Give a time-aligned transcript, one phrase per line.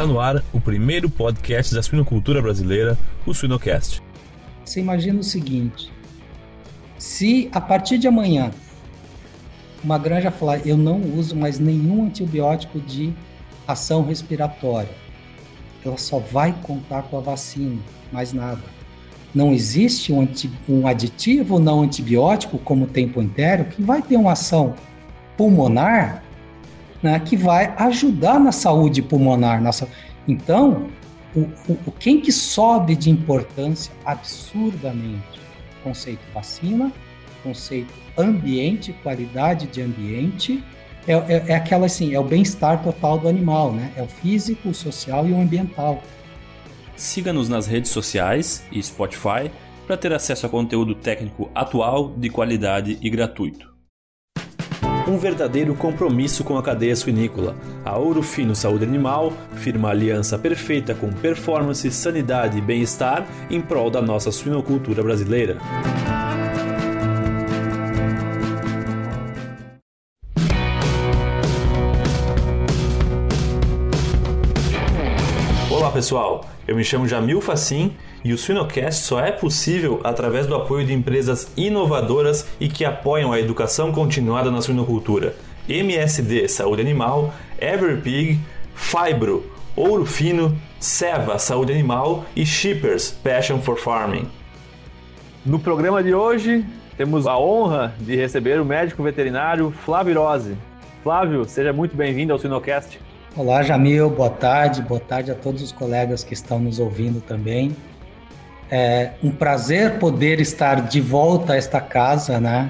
[0.00, 2.96] Está no ar o primeiro podcast da suinocultura brasileira,
[3.26, 4.02] o Suinocast.
[4.64, 5.92] Você imagina o seguinte:
[6.96, 8.50] se a partir de amanhã
[9.84, 13.12] uma granja falar eu não uso mais nenhum antibiótico de
[13.68, 14.88] ação respiratória,
[15.84, 17.78] ela só vai contar com a vacina,
[18.10, 18.62] mais nada.
[19.34, 24.16] Não existe um, anti, um aditivo não antibiótico, como o tempo inteiro, que vai ter
[24.16, 24.74] uma ação
[25.36, 26.24] pulmonar
[27.02, 29.62] né, que vai ajudar na saúde pulmonar.
[29.62, 29.88] Nossa.
[30.26, 30.88] Então,
[31.34, 31.40] o,
[31.86, 35.40] o, quem que sobe de importância absurdamente?
[35.82, 36.92] Conceito vacina,
[37.42, 40.62] conceito ambiente, qualidade de ambiente,
[41.06, 43.90] é, é, é aquela assim, é o bem-estar total do animal, né?
[43.96, 46.02] É o físico, o social e o ambiental.
[46.94, 49.50] Siga-nos nas redes sociais e Spotify
[49.86, 53.69] para ter acesso a conteúdo técnico atual, de qualidade e gratuito
[55.08, 57.54] um verdadeiro compromisso com a cadeia suinícola.
[57.84, 63.90] A Ouro Fino Saúde Animal firma aliança perfeita com performance, sanidade e bem-estar em prol
[63.90, 65.58] da nossa suinocultura brasileira.
[76.00, 80.86] Pessoal, eu me chamo Jamil Facim e o Suinocast só é possível através do apoio
[80.86, 85.34] de empresas inovadoras e que apoiam a educação continuada na suinocultura.
[85.68, 88.40] MSD Saúde Animal, Everpig,
[88.74, 89.44] Fibro,
[89.76, 94.26] Ouro Fino, Seva Saúde Animal e Shippers Passion for Farming.
[95.44, 96.64] No programa de hoje,
[96.96, 100.56] temos a honra de receber o médico veterinário Flávio Rose.
[101.02, 102.98] Flávio, seja muito bem-vindo ao Suinocast.
[103.36, 107.76] Olá, Jamil, boa tarde, boa tarde a todos os colegas que estão nos ouvindo também.
[108.68, 112.68] É um prazer poder estar de volta a esta casa, né?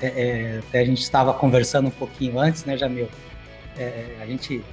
[0.00, 3.08] É, é, a gente estava conversando um pouquinho antes, né, Jamil?
[3.76, 4.64] É, a gente,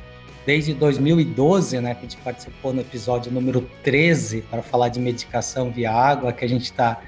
[0.46, 5.72] desde 2012, né, que a gente participou no episódio número 13 para falar de medicação
[5.72, 7.02] via água, que a gente está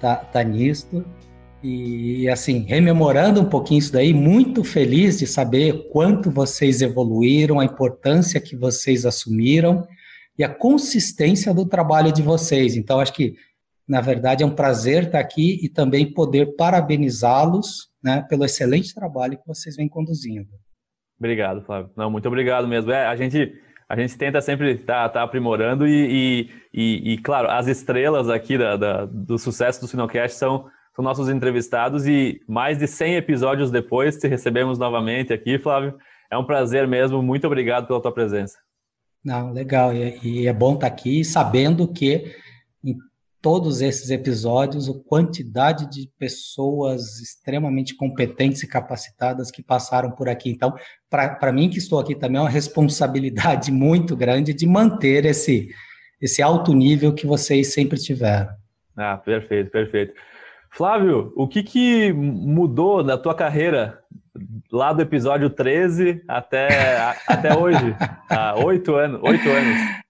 [0.00, 1.04] tá, tá nisto.
[1.66, 7.64] E, assim, rememorando um pouquinho isso daí, muito feliz de saber quanto vocês evoluíram, a
[7.64, 9.82] importância que vocês assumiram
[10.38, 12.76] e a consistência do trabalho de vocês.
[12.76, 13.34] Então, acho que,
[13.88, 19.38] na verdade, é um prazer estar aqui e também poder parabenizá-los né, pelo excelente trabalho
[19.38, 20.50] que vocês vêm conduzindo.
[21.18, 21.90] Obrigado, Flávio.
[21.96, 22.92] Não, muito obrigado mesmo.
[22.92, 23.54] É, a gente
[23.88, 28.28] a gente tenta sempre estar tá, tá aprimorando e, e, e, e, claro, as estrelas
[28.28, 33.16] aqui da, da, do sucesso do Sinocast são, são nossos entrevistados e mais de 100
[33.16, 35.98] episódios depois te recebemos novamente aqui, Flávio.
[36.30, 37.22] É um prazer mesmo.
[37.22, 38.58] Muito obrigado pela tua presença.
[39.24, 39.92] Não, legal.
[39.92, 42.36] E, e é bom estar aqui sabendo que
[42.84, 42.96] em
[43.42, 50.48] todos esses episódios, a quantidade de pessoas extremamente competentes e capacitadas que passaram por aqui.
[50.48, 50.74] Então,
[51.10, 55.68] para mim que estou aqui também é uma responsabilidade muito grande de manter esse,
[56.20, 58.50] esse alto nível que vocês sempre tiveram.
[58.96, 60.14] Ah, perfeito, perfeito.
[60.74, 64.02] Flávio, o que, que mudou na tua carreira
[64.72, 67.94] lá do episódio 13 até, até hoje,
[68.28, 70.02] há oito anos, oito anos.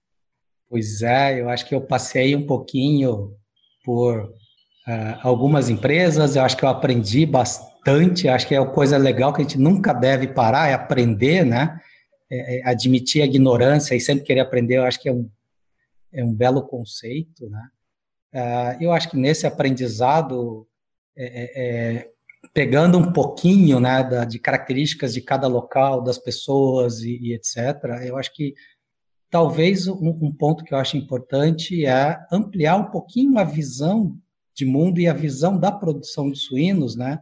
[0.67, 3.35] Pois é, eu acho que eu passei um pouquinho
[3.83, 8.97] por uh, algumas empresas, eu acho que eu aprendi bastante, acho que é uma coisa
[8.97, 11.79] legal que a gente nunca deve parar, é aprender, né?
[12.27, 15.29] É, é admitir a ignorância e sempre querer aprender, eu acho que é um,
[16.11, 17.67] é um belo conceito, né?
[18.33, 20.67] Uh, eu acho que nesse aprendizado
[21.17, 22.11] é, é,
[22.53, 27.57] pegando um pouquinho né, da, de características de cada local, das pessoas e, e etc.,
[28.05, 28.53] eu acho que
[29.29, 34.17] talvez um, um, ponto que eu acho importante é ampliar um pouquinho a visão
[34.53, 37.21] de mundo e a visão da produção de suínos, né?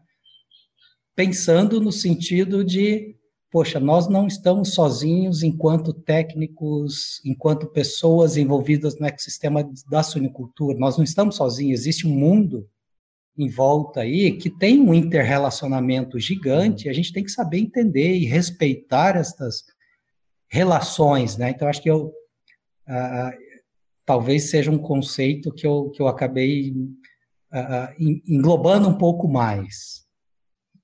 [1.15, 3.15] Pensando no sentido de,
[3.53, 10.97] poxa, nós não estamos sozinhos enquanto técnicos, enquanto pessoas envolvidas no ecossistema da suinicultura, nós
[10.97, 12.67] não estamos sozinhos, existe um mundo
[13.37, 18.25] em volta aí que tem um interrelacionamento gigante, a gente tem que saber entender e
[18.25, 19.63] respeitar estas
[20.49, 21.51] relações, né?
[21.51, 23.31] Então, acho que eu uh,
[24.03, 27.93] talvez seja um conceito que eu, que eu acabei uh,
[28.27, 30.07] englobando um pouco mais.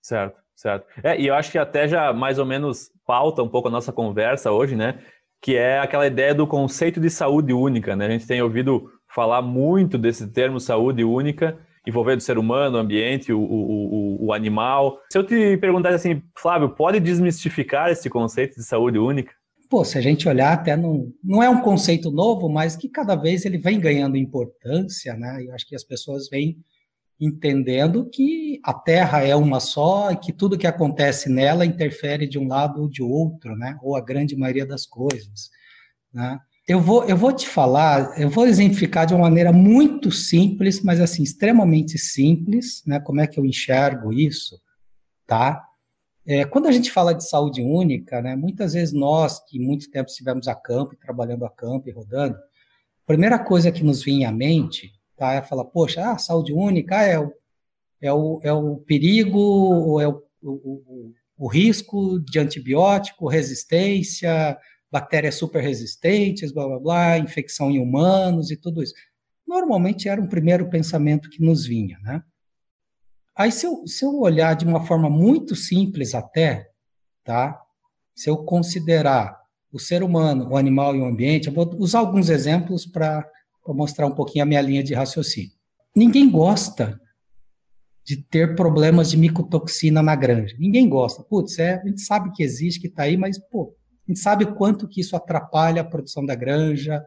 [0.04, 0.86] Certo, certo.
[1.02, 3.94] É, e eu acho que até já mais ou menos pauta um pouco a nossa
[3.94, 5.00] conversa hoje, né?
[5.42, 8.08] Que é aquela ideia do conceito de saúde única, né?
[8.08, 11.58] A gente tem ouvido falar muito desse termo saúde única,
[11.88, 15.00] envolvendo o ser humano, o ambiente, o, o, o, animal.
[15.12, 19.34] Se eu te perguntasse assim, Flávio, pode desmistificar esse conceito de saúde única?
[19.70, 23.16] Pô, se a gente olhar até não, não é um conceito novo, mas que cada
[23.16, 25.44] vez ele vem ganhando importância, né?
[25.46, 26.58] Eu acho que as pessoas vêm
[27.20, 32.40] entendendo que a Terra é uma só e que tudo que acontece nela interfere de
[32.40, 33.78] um lado ou de outro, né?
[33.82, 35.50] Ou a grande maioria das coisas.
[36.14, 36.40] né?
[36.68, 41.02] Eu vou, eu vou te falar, eu vou exemplificar de uma maneira muito simples, mas
[41.02, 43.00] assim, extremamente simples, né?
[43.00, 44.60] Como é que eu enxergo isso,
[45.28, 45.66] tá?
[46.26, 50.10] É, quando a gente fala de saúde única, né, muitas vezes nós, que muito tempo
[50.10, 54.32] estivemos a campo, trabalhando a campo e rodando, a primeira coisa que nos vinha à
[54.32, 57.34] mente tá, falar, poxa, ah, saúde única é o,
[58.02, 64.58] é o, é o perigo, ou é o, o, o risco de antibiótico, resistência,
[64.92, 68.94] bactérias super resistentes, blá, blá, blá, infecção em humanos e tudo isso.
[69.48, 72.24] Normalmente era um primeiro pensamento que nos vinha, né?
[73.36, 76.70] Aí, se eu, se eu olhar de uma forma muito simples até,
[77.24, 77.60] tá?
[78.14, 79.40] Se eu considerar
[79.72, 83.26] o ser humano, o animal e o ambiente, eu vou usar alguns exemplos para
[83.74, 85.52] mostrar um pouquinho a minha linha de raciocínio.
[85.96, 87.00] Ninguém gosta
[88.06, 90.56] de ter problemas de micotoxina na granja.
[90.58, 91.24] Ninguém gosta.
[91.24, 93.76] Putz, é, a gente sabe que existe, que está aí, mas, pô,
[94.08, 97.04] a gente sabe quanto que isso atrapalha a produção da granja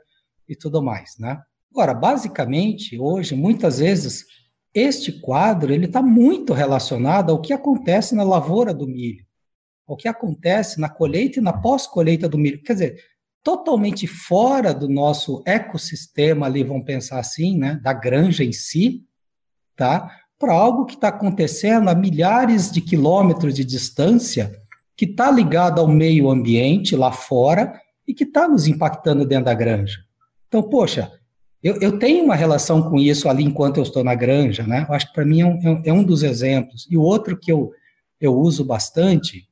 [0.48, 1.40] e tudo mais, né?
[1.72, 4.26] Agora, basicamente, hoje, muitas vezes,
[4.74, 9.24] este quadro ele está muito relacionado ao que acontece na lavoura do milho,
[9.88, 12.62] ao que acontece na colheita e na pós-colheita do milho.
[12.62, 13.04] Quer dizer,
[13.42, 19.02] totalmente fora do nosso ecossistema ali, vamos pensar assim, né, da granja em si,
[19.76, 20.16] tá?
[20.38, 24.52] Para algo que está acontecendo a milhares de quilômetros de distância,
[24.96, 29.54] que está ligado ao meio ambiente lá fora e que está nos impactando dentro da
[29.54, 29.98] granja.
[30.46, 31.10] Então, poxa,
[31.62, 34.84] eu, eu, tenho uma relação com isso ali enquanto eu estou na granja, né?
[34.88, 36.86] Eu acho que para mim é um, é um, dos exemplos.
[36.90, 37.72] E o outro que eu,
[38.20, 39.48] eu uso bastante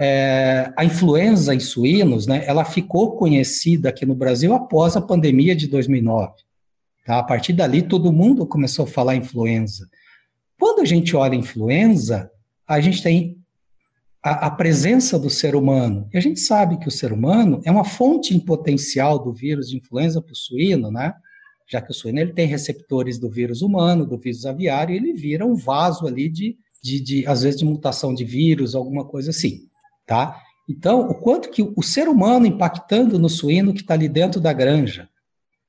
[0.00, 2.42] é a influenza em suínos, né?
[2.46, 6.32] Ela ficou conhecida aqui no Brasil após a pandemia de 2009.
[7.04, 7.18] Tá?
[7.18, 9.88] A partir dali, todo mundo começou a falar influenza.
[10.58, 12.30] Quando a gente olha influenza,
[12.66, 13.36] a gente tem
[14.22, 16.08] a, a, presença do ser humano.
[16.14, 19.68] E a gente sabe que o ser humano é uma fonte em potencial do vírus
[19.68, 21.12] de influenza para o suíno, né?
[21.70, 25.12] já que o suíno ele tem receptores do vírus humano, do vírus aviário, e ele
[25.12, 29.30] vira um vaso ali de, de, de, às vezes, de mutação de vírus, alguma coisa
[29.30, 29.68] assim,
[30.10, 30.42] tá?
[30.68, 34.52] Então, o quanto que o ser humano impactando no suíno que está ali dentro da
[34.52, 35.08] granja,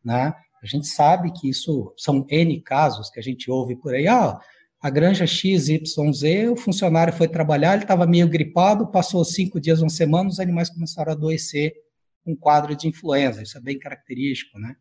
[0.04, 0.34] né?
[0.64, 4.40] A gente sabe que isso são N casos que a gente ouve por aí, ah,
[4.82, 9.92] a granja XYZ, o funcionário foi trabalhar, ele estava meio gripado, passou cinco dias, uma
[9.92, 11.74] semana, os animais começaram a adoecer
[12.26, 14.76] um quadro de influenza, isso é bem característico, né?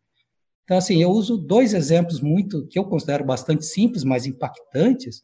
[0.63, 5.21] Então, assim, eu uso dois exemplos muito que eu considero bastante simples, mas impactantes,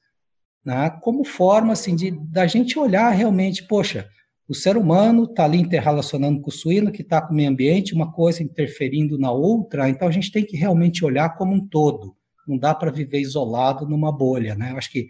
[0.64, 4.08] né, como forma assim de da gente olhar realmente, poxa,
[4.48, 7.94] o ser humano está ali interrelacionando com o suíno, que está com o meio ambiente,
[7.94, 12.16] uma coisa interferindo na outra, então a gente tem que realmente olhar como um todo.
[12.48, 14.72] Não dá para viver isolado numa bolha, né?
[14.72, 15.08] Eu acho que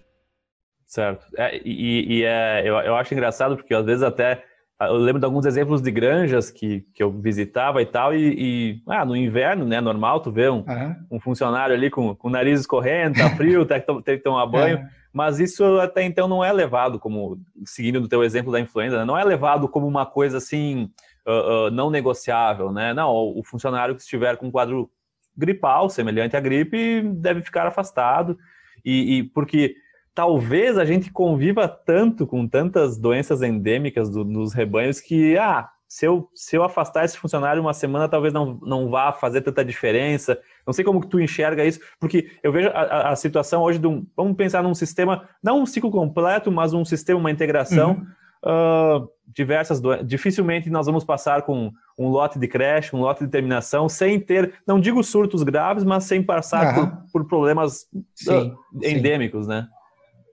[0.88, 1.28] Certo.
[1.38, 4.44] É, e, e é, eu, eu acho engraçado porque às vezes até
[4.82, 8.34] ah, eu lembro de alguns exemplos de granjas que, que eu visitava e tal, e,
[8.36, 10.96] e ah, no inverno, né, normal, tu vê um, uhum.
[11.12, 14.48] um funcionário ali com, com o nariz escorrendo, tá frio, tem que, tem que tomar
[14.48, 14.86] banho, uhum.
[15.14, 19.06] Mas isso até então não é levado como, seguindo o teu exemplo da influenza, né,
[19.06, 20.90] não é levado como uma coisa assim,
[21.28, 24.90] uh, uh, não negociável, né, não, o funcionário que estiver com um quadro
[25.36, 28.38] gripal, semelhante à gripe, deve ficar afastado,
[28.84, 29.76] e, e porque
[30.14, 36.06] talvez a gente conviva tanto com tantas doenças endêmicas do, nos rebanhos que, ah, se
[36.06, 40.40] eu, se eu afastar esse funcionário uma semana, talvez não, não vá fazer tanta diferença.
[40.66, 43.88] Não sei como que tu enxerga isso, porque eu vejo a, a situação hoje de
[43.88, 44.08] um.
[44.16, 47.92] Vamos pensar num sistema, não um ciclo completo, mas um sistema, uma integração.
[47.92, 49.02] Uhum.
[49.04, 50.08] Uh, diversas doenças.
[50.08, 51.70] Dificilmente nós vamos passar com
[52.00, 56.06] um lote de creche, um lote de terminação, sem ter, não digo surtos graves, mas
[56.06, 56.88] sem passar uhum.
[56.88, 59.50] por, por, problemas sim, uh, endêmicos, sim.
[59.50, 59.68] né?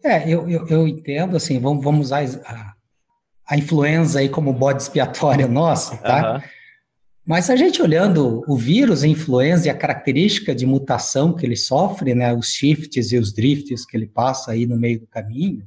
[0.04, 2.77] É, eu, eu, eu, entendo, assim, vamos, vamos usar a,
[3.49, 6.35] a influenza aí como bode expiatório nosso, tá?
[6.35, 6.43] Uhum.
[7.25, 11.57] Mas a gente olhando o vírus, a influenza e a característica de mutação que ele
[11.57, 15.67] sofre, né, os shifts e os drifts que ele passa aí no meio do caminho,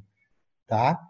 [0.66, 1.00] tá?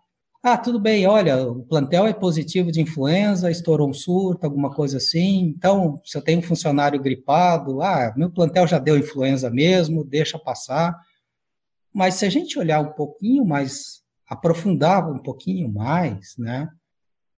[0.43, 4.97] Ah, tudo bem, olha, o plantel é positivo de influenza, estourou um surto, alguma coisa
[4.97, 5.55] assim.
[5.57, 10.39] Então, se eu tenho um funcionário gripado, ah, meu plantel já deu influenza mesmo, deixa
[10.39, 10.99] passar.
[11.95, 14.02] Mas se a gente olhar um pouquinho mais,
[14.33, 16.69] aprofundar um pouquinho mais, né?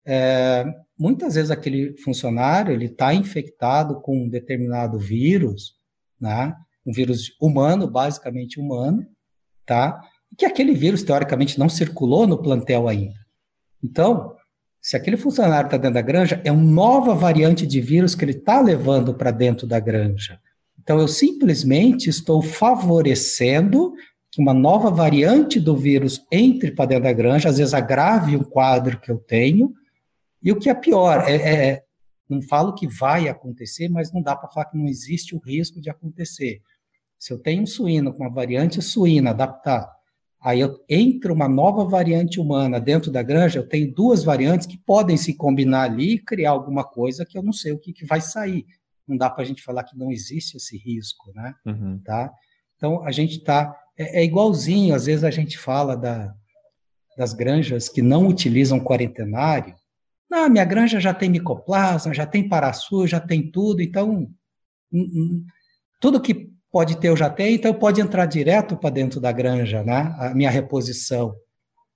[0.06, 0.64] É,
[0.98, 5.78] muitas vezes aquele funcionário ele está infectado com um determinado vírus
[6.24, 6.54] né?
[6.86, 9.06] um vírus humano, basicamente humano,
[9.66, 10.00] tá?
[10.36, 13.18] que aquele vírus, teoricamente, não circulou no plantel ainda.
[13.82, 14.34] Então,
[14.80, 18.32] se aquele funcionário está dentro da granja, é uma nova variante de vírus que ele
[18.32, 20.40] está levando para dentro da granja.
[20.82, 23.94] Então, eu simplesmente estou favorecendo
[24.40, 29.00] uma nova variante do vírus entre para dentro da granja, às vezes agrave um quadro
[29.00, 29.72] que eu tenho.
[30.42, 31.84] E o que é pior, é, é
[32.28, 35.80] não falo que vai acontecer, mas não dá para falar que não existe o risco
[35.80, 36.62] de acontecer.
[37.18, 39.90] Se eu tenho um suíno com uma variante suína adaptada,
[40.40, 44.76] aí eu entro uma nova variante humana dentro da granja, eu tenho duas variantes que
[44.76, 48.04] podem se combinar ali e criar alguma coisa que eu não sei o que, que
[48.04, 48.66] vai sair.
[49.06, 51.54] Não dá para a gente falar que não existe esse risco, né?
[51.66, 52.00] Uhum.
[52.04, 52.32] Tá?
[52.76, 56.34] Então, a gente está é, é igualzinho, às vezes a gente fala da,
[57.16, 59.74] das granjas que não utilizam quarentenário.
[60.30, 64.28] Não, minha granja já tem micoplasma, já tem paraçu, já tem tudo, então
[66.00, 69.82] tudo que pode ter eu já tenho, então pode entrar direto para dentro da granja,
[69.84, 70.14] né?
[70.18, 71.34] A minha reposição.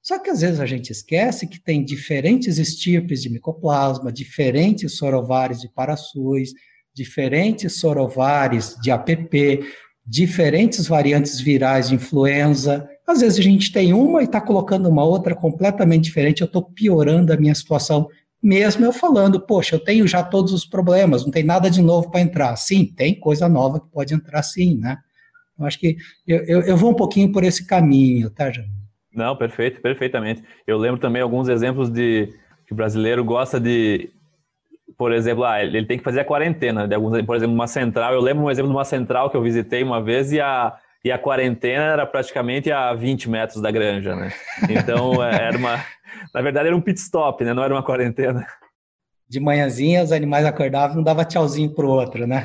[0.00, 5.60] Só que às vezes a gente esquece que tem diferentes estirpes de micoplasma, diferentes sorovares
[5.60, 6.52] de paraçus,
[6.94, 9.64] diferentes sorovares de APP,
[10.08, 12.88] diferentes variantes virais de influenza.
[13.06, 16.62] Às vezes a gente tem uma e está colocando uma outra completamente diferente, eu estou
[16.62, 18.08] piorando a minha situação,
[18.42, 22.10] mesmo eu falando, poxa, eu tenho já todos os problemas, não tem nada de novo
[22.10, 22.56] para entrar.
[22.56, 24.96] Sim, tem coisa nova que pode entrar sim, né?
[25.58, 25.96] Eu acho que
[26.26, 28.70] eu, eu, eu vou um pouquinho por esse caminho, tá, Jânio?
[29.12, 30.42] Não, perfeito, perfeitamente.
[30.66, 32.32] Eu lembro também alguns exemplos de
[32.66, 34.10] que o brasileiro gosta de
[34.96, 36.86] por exemplo, ah, ele tem que fazer a quarentena.
[36.86, 39.42] De alguns, por exemplo, uma central, eu lembro um exemplo de uma central que eu
[39.42, 44.16] visitei uma vez e a, e a quarentena era praticamente a 20 metros da granja,
[44.16, 44.32] né?
[44.68, 45.84] Então, é, era uma...
[46.34, 47.52] Na verdade, era um pit stop, né?
[47.52, 48.46] Não era uma quarentena.
[49.28, 52.42] De manhãzinha, os animais acordavam e não dava tchauzinho pro outro, né?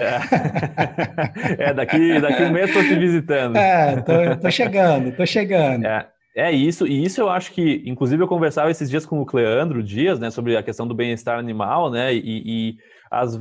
[1.58, 3.56] É, é daqui, daqui um mês estou te visitando.
[3.56, 5.86] É, tô, tô chegando, tô chegando.
[5.86, 6.06] É.
[6.36, 9.84] É isso, e isso eu acho que, inclusive, eu conversava esses dias com o Cleandro
[9.84, 12.78] Dias, né, sobre a questão do bem-estar animal, né, e, e
[13.12, 13.40] as,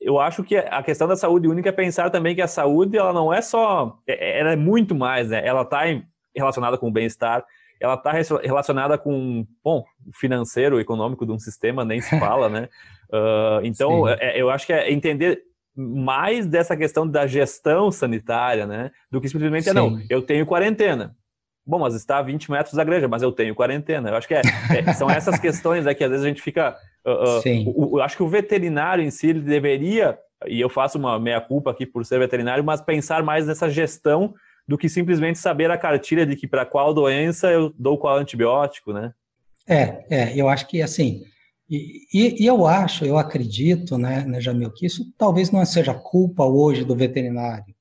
[0.00, 3.12] eu acho que a questão da saúde única é pensar também que a saúde, ela
[3.12, 5.82] não é só, é, é, ela é muito mais, né, ela está
[6.34, 7.44] relacionada com o bem-estar,
[7.80, 8.10] ela está
[8.42, 12.68] relacionada com, bom, o financeiro, o econômico de um sistema, nem se fala, né,
[13.14, 15.40] uh, então, é, eu acho que é entender
[15.76, 21.14] mais dessa questão da gestão sanitária, né, do que simplesmente, é, não, eu tenho quarentena,
[21.68, 24.08] Bom, mas está a 20 metros da igreja, mas eu tenho quarentena.
[24.08, 24.40] Eu acho que é,
[24.74, 26.74] é, são essas questões é que às vezes a gente fica.
[27.04, 27.70] Uh, uh, Sim.
[27.76, 31.84] O, acho que o veterinário em si ele deveria, e eu faço uma meia-culpa aqui
[31.84, 34.32] por ser veterinário, mas pensar mais nessa gestão
[34.66, 38.94] do que simplesmente saber a cartilha de que para qual doença eu dou qual antibiótico,
[38.94, 39.12] né?
[39.66, 41.22] É, é, eu acho que assim.
[41.68, 45.92] E, e, e eu acho, eu acredito, né, né, Jamil, que isso talvez não seja
[45.92, 47.74] culpa hoje do veterinário.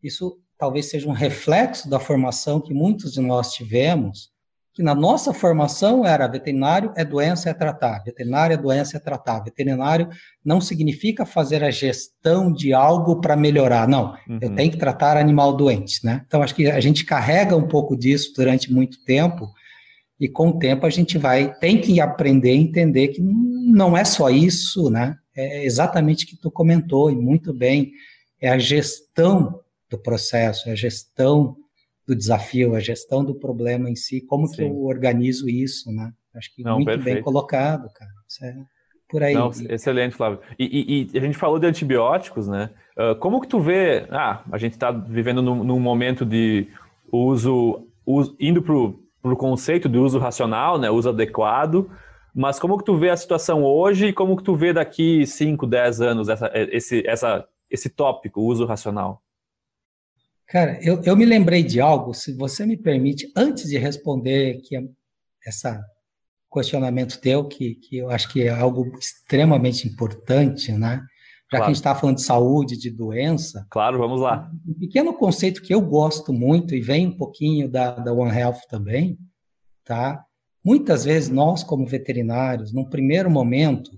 [0.00, 4.32] Isso talvez seja um reflexo da formação que muitos de nós tivemos,
[4.74, 9.40] que na nossa formação era veterinário é doença é tratar, veterinário é doença é tratar,
[9.40, 10.08] veterinário
[10.44, 14.38] não significa fazer a gestão de algo para melhorar, não, uhum.
[14.40, 16.24] eu tenho que tratar animal doente, né?
[16.26, 19.48] Então acho que a gente carrega um pouco disso durante muito tempo
[20.18, 24.04] e com o tempo a gente vai, tem que aprender a entender que não é
[24.04, 25.16] só isso, né?
[25.36, 27.92] É exatamente o que tu comentou e muito bem,
[28.40, 29.60] é a gestão
[29.90, 31.56] do processo, a gestão
[32.06, 34.56] do desafio, a gestão do problema em si, como Sim.
[34.56, 36.12] que eu organizo isso, né?
[36.34, 37.14] Acho que Não, muito perfeito.
[37.14, 38.10] bem colocado, cara.
[38.28, 38.54] Isso é
[39.08, 39.34] por aí.
[39.34, 40.40] Não, excelente, Flávio.
[40.58, 42.70] E, e, e, a gente falou de antibióticos, né?
[42.96, 44.06] Uh, como que tu vê?
[44.10, 46.68] Ah, a gente está vivendo num, num, momento de
[47.10, 50.90] uso, uso indo para o conceito de uso racional, né?
[50.90, 51.90] Uso adequado.
[52.34, 55.66] Mas como que tu vê a situação hoje e como que tu vê daqui 5,
[55.66, 59.22] 10 anos essa, esse, essa, esse tópico, uso racional?
[60.46, 64.76] Cara, eu, eu me lembrei de algo, se você me permite, antes de responder que
[65.46, 65.82] essa
[66.54, 71.04] questionamento teu, que, que eu acho que é algo extremamente importante, né?
[71.50, 71.64] Já claro.
[71.64, 73.66] que a gente está falando de saúde, de doença.
[73.70, 74.50] Claro, vamos lá.
[74.66, 78.60] Um pequeno conceito que eu gosto muito e vem um pouquinho da, da One Health
[78.68, 79.18] também,
[79.84, 80.24] tá?
[80.64, 83.90] Muitas vezes nós, como veterinários, num primeiro momento,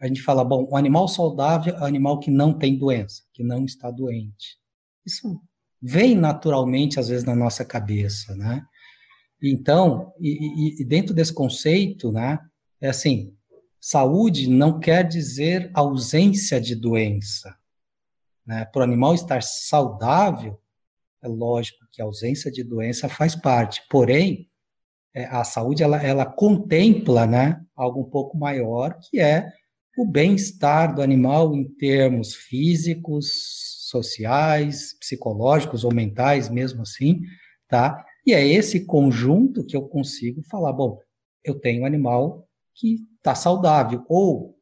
[0.00, 3.44] a gente fala, bom, o animal saudável é o animal que não tem doença, que
[3.44, 4.58] não está doente.
[5.06, 5.40] Isso
[5.82, 8.64] vem naturalmente, às vezes, na nossa cabeça, né?
[9.42, 12.38] Então, e, e, dentro desse conceito, né,
[12.80, 13.34] é assim,
[13.80, 17.56] saúde não quer dizer ausência de doença.
[18.46, 18.64] Né?
[18.66, 20.60] Para o animal estar saudável,
[21.20, 24.48] é lógico que a ausência de doença faz parte, porém,
[25.12, 29.52] é, a saúde, ela, ela contempla, né, algo um pouco maior, que é
[29.98, 37.20] o bem-estar do animal em termos físicos, sociais, psicológicos ou mentais mesmo assim,
[37.68, 38.04] tá?
[38.26, 40.98] E é esse conjunto que eu consigo falar, bom,
[41.44, 44.56] eu tenho um animal que está saudável, ou,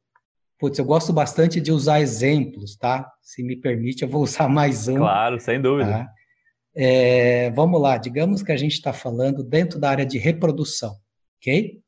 [0.58, 3.10] putz, eu gosto bastante de usar exemplos, tá?
[3.22, 4.98] Se me permite, eu vou usar mais um.
[4.98, 5.90] Claro, sem dúvida.
[5.90, 6.12] Tá?
[6.74, 10.94] É, vamos lá, digamos que a gente está falando dentro da área de reprodução,
[11.38, 11.80] ok?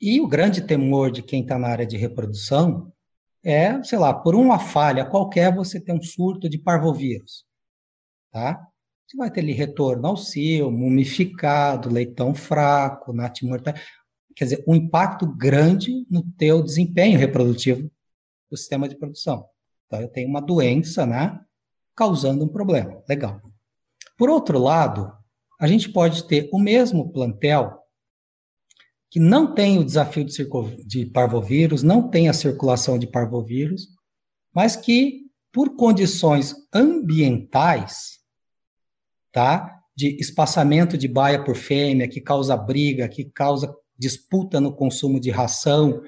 [0.00, 2.92] E o grande temor de quem está na área de reprodução
[3.46, 7.46] é, sei lá, por uma falha qualquer você tem um surto de parvovírus,
[8.32, 8.66] tá?
[9.06, 13.72] Você vai ter ali retorno ao cio, mumificado, leitão fraco, natimortal,
[14.34, 17.88] quer dizer, um impacto grande no teu desempenho reprodutivo
[18.50, 19.48] do sistema de produção.
[19.86, 21.40] Então, eu tenho uma doença, né,
[21.94, 23.00] causando um problema.
[23.08, 23.40] Legal.
[24.18, 25.12] Por outro lado,
[25.60, 27.80] a gente pode ter o mesmo plantel
[29.10, 30.34] que não tem o desafio de,
[30.84, 33.88] de parvovírus, não tem a circulação de parvovírus,
[34.54, 38.18] mas que, por condições ambientais,
[39.32, 39.76] tá?
[39.96, 45.30] de espaçamento de baia por fêmea, que causa briga, que causa disputa no consumo de
[45.30, 46.02] ração,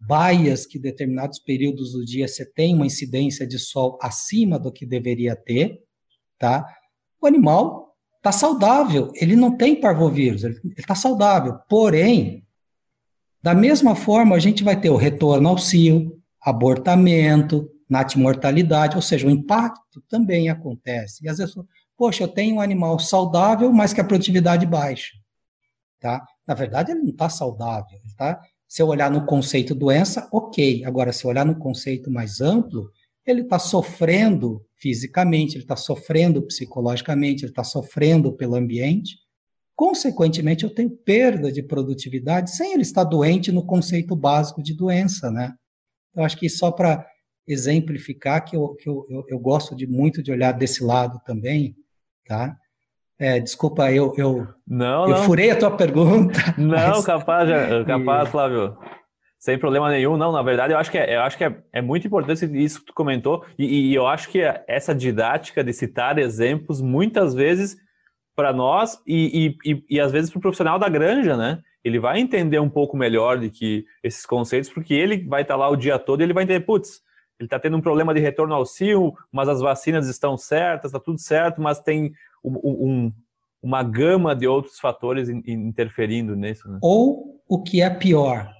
[0.00, 4.84] baias que determinados períodos do dia você tem uma incidência de sol acima do que
[4.84, 5.80] deveria ter,
[6.36, 6.66] tá?
[7.20, 7.87] O animal
[8.18, 11.58] está saudável, ele não tem parvovírus, ele está saudável.
[11.68, 12.44] Porém,
[13.42, 19.26] da mesma forma, a gente vai ter o retorno ao cio, abortamento, natimortalidade, ou seja,
[19.26, 21.24] o impacto também acontece.
[21.24, 21.54] E às vezes,
[21.96, 25.16] poxa, eu tenho um animal saudável, mas que a produtividade baixa.
[26.00, 26.24] Tá?
[26.46, 27.98] Na verdade, ele não está saudável.
[28.16, 28.40] Tá?
[28.66, 30.84] Se eu olhar no conceito doença, ok.
[30.84, 32.90] Agora, se eu olhar no conceito mais amplo,
[33.26, 39.16] ele está sofrendo fisicamente, ele está sofrendo psicologicamente, ele está sofrendo pelo ambiente.
[39.74, 45.30] Consequentemente, eu tenho perda de produtividade sem ele estar doente no conceito básico de doença,
[45.30, 45.54] né?
[46.14, 47.06] Eu acho que só para
[47.46, 51.74] exemplificar que, eu, que eu, eu, eu, gosto de muito de olhar desse lado também,
[52.26, 52.56] tá?
[53.18, 55.22] É, desculpa, eu, eu, não, eu não.
[55.24, 56.38] furei a tua pergunta.
[56.56, 57.04] Não, mas...
[57.04, 57.48] capaz,
[57.86, 58.76] capaz, Flávio.
[59.38, 60.32] Sem problema nenhum, não.
[60.32, 62.86] Na verdade, eu acho que é, eu acho que é, é muito importante isso que
[62.86, 67.76] tu comentou, e, e eu acho que essa didática de citar exemplos, muitas vezes,
[68.34, 71.60] para nós e, e, e, às vezes para o profissional da granja, né?
[71.82, 75.58] Ele vai entender um pouco melhor de que esses conceitos, porque ele vai estar tá
[75.58, 77.00] lá o dia todo e ele vai entender, putz,
[77.38, 81.00] ele está tendo um problema de retorno ao cio, mas as vacinas estão certas, está
[81.00, 82.12] tudo certo, mas tem
[82.44, 83.12] um,
[83.62, 86.68] uma gama de outros fatores interferindo nisso.
[86.68, 86.78] Né?
[86.82, 88.52] Ou o que é pior,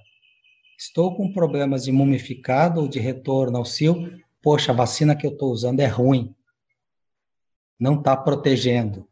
[0.79, 4.09] estou com problemas de mumificado ou de retorno ao cio,
[4.41, 6.33] poxa, a vacina que eu estou usando é ruim,
[7.77, 9.05] não está protegendo.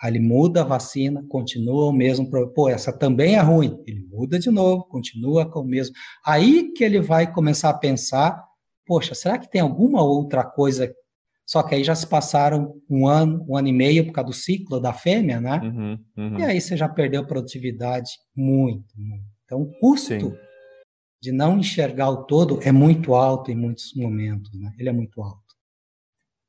[0.00, 2.54] Aí ele muda a vacina, continua o mesmo problema.
[2.54, 3.82] Pô, essa também é ruim.
[3.86, 5.94] Ele muda de novo, continua com o mesmo.
[6.24, 8.44] Aí que ele vai começar a pensar:
[8.84, 10.94] poxa, será que tem alguma outra coisa
[11.46, 14.34] só que aí já se passaram um ano, um ano e meio por causa do
[14.34, 15.60] ciclo da fêmea, né?
[15.62, 16.38] Uhum, uhum.
[16.40, 19.24] E aí você já perdeu produtividade muito, muito.
[19.44, 20.36] Então o custo Sim.
[21.26, 24.72] De não enxergar o todo é muito alto em muitos momentos, né?
[24.78, 25.42] Ele é muito alto.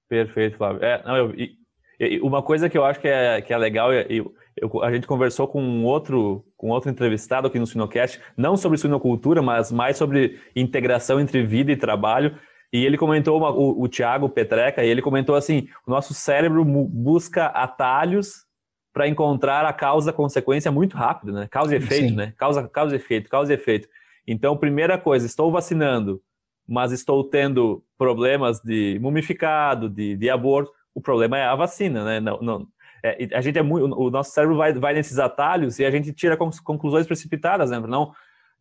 [0.07, 0.83] Perfeito, Flávio.
[0.85, 1.57] É, não, eu, e,
[1.99, 5.07] e, uma coisa que eu acho que é, que é legal, eu, eu, a gente
[5.07, 9.97] conversou com um outro, com outro entrevistado aqui no Sinocast, não sobre suinocultura, mas mais
[9.97, 12.37] sobre integração entre vida e trabalho.
[12.71, 16.63] E ele comentou, uma, o, o Tiago Petreca, e ele comentou assim: o nosso cérebro
[16.63, 18.45] busca atalhos
[18.93, 21.47] para encontrar a causa-consequência muito rápido, né?
[21.49, 22.15] Causa e efeito, Sim.
[22.15, 22.33] né?
[22.37, 23.87] Causa, causa e efeito, causa e efeito.
[24.27, 26.21] Então, primeira coisa, estou vacinando,
[26.67, 30.71] mas estou tendo problemas de mumificado, de, de aborto.
[30.93, 32.19] O problema é a vacina, né?
[32.19, 32.67] Não, não,
[33.03, 36.11] é, a gente é muito, o nosso cérebro vai, vai nesses atalhos e a gente
[36.11, 37.79] tira conclusões precipitadas, né?
[37.79, 38.11] Não,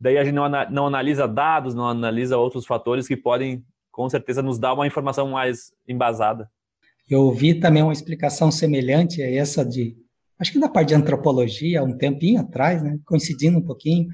[0.00, 4.42] daí a gente não, não analisa dados, não analisa outros fatores que podem com certeza
[4.42, 6.50] nos dá uma informação mais embasada.
[7.08, 9.96] Eu ouvi também uma explicação semelhante a essa de,
[10.38, 14.06] acho que da parte de antropologia, um tempinho atrás, né, coincidindo um pouquinho,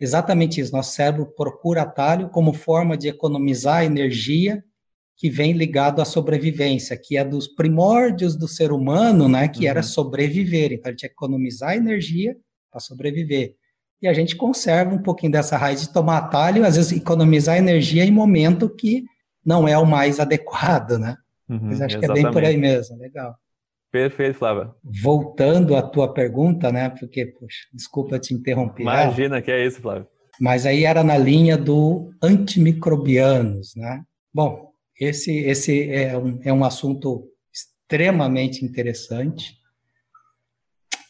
[0.00, 0.72] exatamente isso.
[0.72, 4.62] Nosso cérebro procura atalho como forma de economizar energia
[5.16, 9.70] que vem ligado à sobrevivência, que é dos primórdios do ser humano, né, que uhum.
[9.70, 10.72] era sobreviver.
[10.72, 12.36] Então, tinha que economizar energia
[12.70, 13.56] para sobreviver
[14.00, 18.04] e a gente conserva um pouquinho dessa raiz de tomar atalho, às vezes economizar energia
[18.04, 19.04] em momento que
[19.44, 21.16] não é o mais adequado, né?
[21.48, 21.98] Uhum, Mas acho exatamente.
[21.98, 23.34] que é bem por aí mesmo, legal.
[23.90, 24.70] Perfeito, Flávia.
[25.02, 26.90] Voltando à tua pergunta, né?
[26.90, 28.82] Porque, poxa, desculpa te interromper.
[28.82, 30.06] Imagina que é isso, Flávio.
[30.40, 34.02] Mas aí era na linha do antimicrobianos, né?
[34.32, 39.56] Bom, esse, esse é, um, é um assunto extremamente interessante.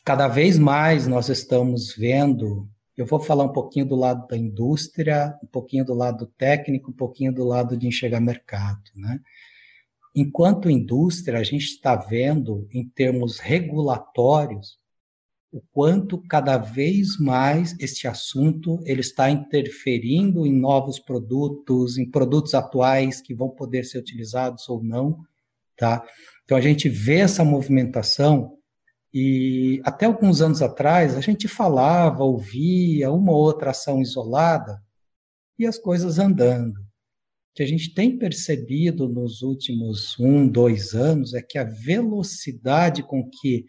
[0.05, 5.39] Cada vez mais nós estamos vendo eu vou falar um pouquinho do lado da indústria,
[5.41, 9.21] um pouquinho do lado técnico, um pouquinho do lado de enxergar mercado, né?
[10.15, 14.79] Enquanto indústria, a gente está vendo, em termos regulatórios,
[15.51, 22.55] o quanto cada vez mais este assunto ele está interferindo em novos produtos, em produtos
[22.55, 25.25] atuais que vão poder ser utilizados ou não,
[25.77, 26.05] tá?
[26.45, 28.59] Então a gente vê essa movimentação
[29.13, 34.83] e até alguns anos atrás a gente falava, ouvia uma ou outra ação isolada
[35.59, 36.88] e as coisas andando.
[37.59, 43.29] Que a gente tem percebido nos últimos um, dois anos é que a velocidade com
[43.29, 43.65] que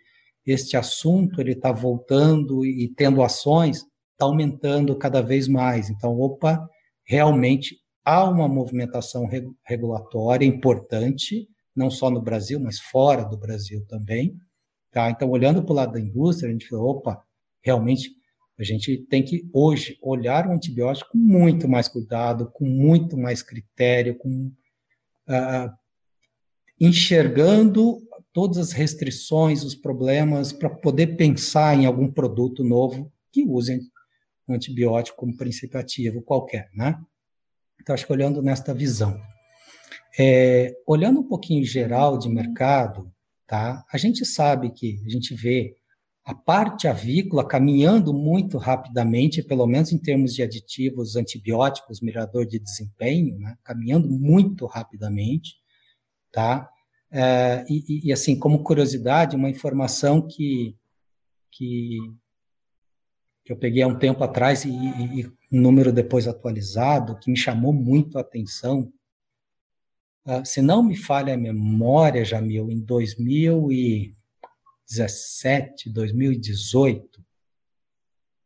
[0.45, 5.89] este assunto ele está voltando e tendo ações, está aumentando cada vez mais.
[5.89, 6.63] Então, opa,
[7.03, 9.27] realmente há uma movimentação
[9.65, 14.35] regulatória importante, não só no Brasil, mas fora do Brasil também.
[14.91, 15.09] Tá?
[15.09, 17.23] Então, olhando para o lado da indústria, a gente falou, opa,
[17.63, 18.11] realmente
[18.59, 23.41] a gente tem que hoje olhar o antibiótico com muito mais cuidado, com muito mais
[23.41, 24.51] critério, com
[25.29, 25.71] uh,
[26.79, 28.01] enxergando
[28.33, 33.79] todas as restrições, os problemas, para poder pensar em algum produto novo que use
[34.47, 36.99] um antibiótico como princípio ativo qualquer, né?
[37.81, 39.19] Então, acho que olhando nesta visão.
[40.19, 43.09] É, olhando um pouquinho geral de mercado,
[43.47, 43.85] tá?
[43.91, 45.78] A gente sabe que, a gente vê
[46.25, 52.59] a parte avícola caminhando muito rapidamente, pelo menos em termos de aditivos antibióticos, mirador de
[52.59, 53.57] desempenho, né?
[53.63, 55.55] caminhando muito rapidamente,
[56.31, 56.69] tá?
[57.11, 60.77] É, e, e, assim, como curiosidade, uma informação que,
[61.51, 61.97] que,
[63.43, 67.37] que eu peguei há um tempo atrás e, e, um número depois atualizado, que me
[67.37, 68.93] chamou muito a atenção.
[70.23, 72.79] Uh, se não me falha a memória, Jamil, em
[74.89, 77.23] 2017, 2018,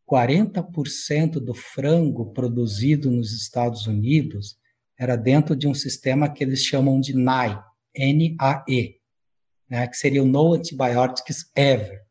[0.05, 4.57] 40% do frango produzido nos Estados Unidos
[4.99, 7.57] era dentro de um sistema que eles chamam de NAE,
[7.97, 8.99] NAE,
[9.69, 12.03] né, que seria o No Antibiotics Ever.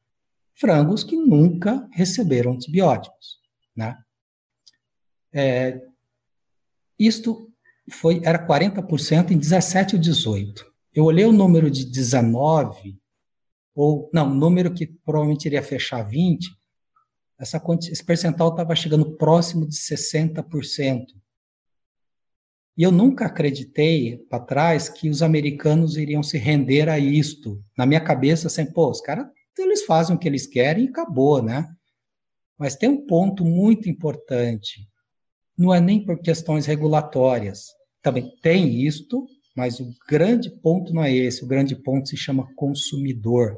[0.55, 3.39] Frangos que nunca receberam antibióticos.
[3.77, 3.97] Né?
[5.33, 5.81] É,
[6.99, 7.51] isto
[7.91, 10.73] foi, era 40% em 17 e 18.
[10.95, 13.02] Eu olhei o número de 19,
[13.75, 16.49] ou não, número que provavelmente iria fechar 20,
[17.39, 21.07] essa, esse percentual estava chegando próximo de 60%.
[22.77, 27.63] E eu nunca acreditei para trás que os americanos iriam se render a isto.
[27.77, 29.27] Na minha cabeça, assim, pô, os caras,
[29.59, 31.69] eles fazem o que eles querem e acabou, né?
[32.57, 34.89] Mas tem um ponto muito importante.
[35.57, 37.67] Não é nem por questões regulatórias.
[38.01, 41.45] Também tem isto, mas o grande ponto não é esse.
[41.45, 43.57] O grande ponto se chama consumidor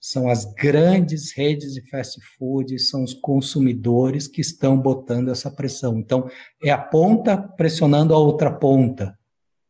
[0.00, 5.98] são as grandes redes de fast food, são os consumidores que estão botando essa pressão.
[5.98, 6.28] Então,
[6.64, 9.16] é a ponta pressionando a outra ponta,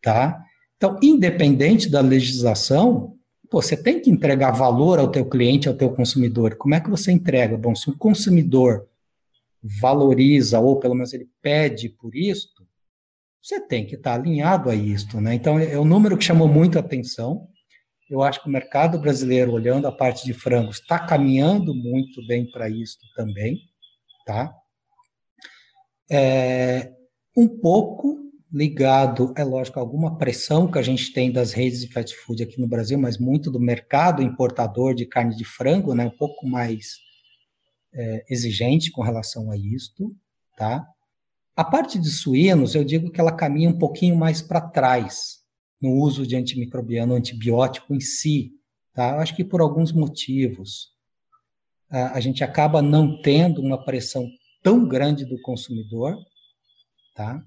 [0.01, 0.41] tá?
[0.77, 3.17] Então, independente da legislação,
[3.51, 6.55] pô, você tem que entregar valor ao teu cliente, ao teu consumidor.
[6.55, 7.59] Como é que você entrega?
[7.59, 8.87] Bom, se o consumidor
[9.61, 12.60] valoriza, ou pelo menos ele pede por isto,
[13.43, 15.35] você tem que estar alinhado a isto, né?
[15.35, 17.49] Então, é um número que chamou muito a atenção,
[18.11, 22.51] eu acho que o mercado brasileiro, olhando a parte de frangos, está caminhando muito bem
[22.51, 23.57] para isso também,
[24.27, 24.53] tá?
[26.11, 26.93] É,
[27.37, 28.19] um pouco
[28.53, 32.43] ligado, é lógico, a alguma pressão que a gente tem das redes de fast food
[32.43, 36.07] aqui no Brasil, mas muito do mercado importador de carne de frango, né?
[36.07, 36.97] Um pouco mais
[37.95, 40.13] é, exigente com relação a isto,
[40.57, 40.85] tá?
[41.61, 45.41] A parte de suínos, eu digo que ela caminha um pouquinho mais para trás,
[45.79, 48.53] no uso de antimicrobiano, antibiótico em si.
[48.95, 49.11] Tá?
[49.11, 50.89] Eu acho que por alguns motivos
[51.91, 54.27] a, gente acaba não tendo uma pressão
[54.63, 56.17] tão grande do consumidor,
[57.15, 57.43] tá?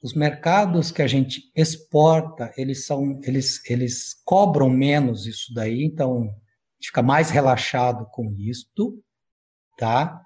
[0.00, 6.32] Os mercados que a gente exporta, eles são, eles, eles cobram menos isso daí, então
[6.80, 9.02] fica mais relaxado com isto,
[9.76, 10.23] tá?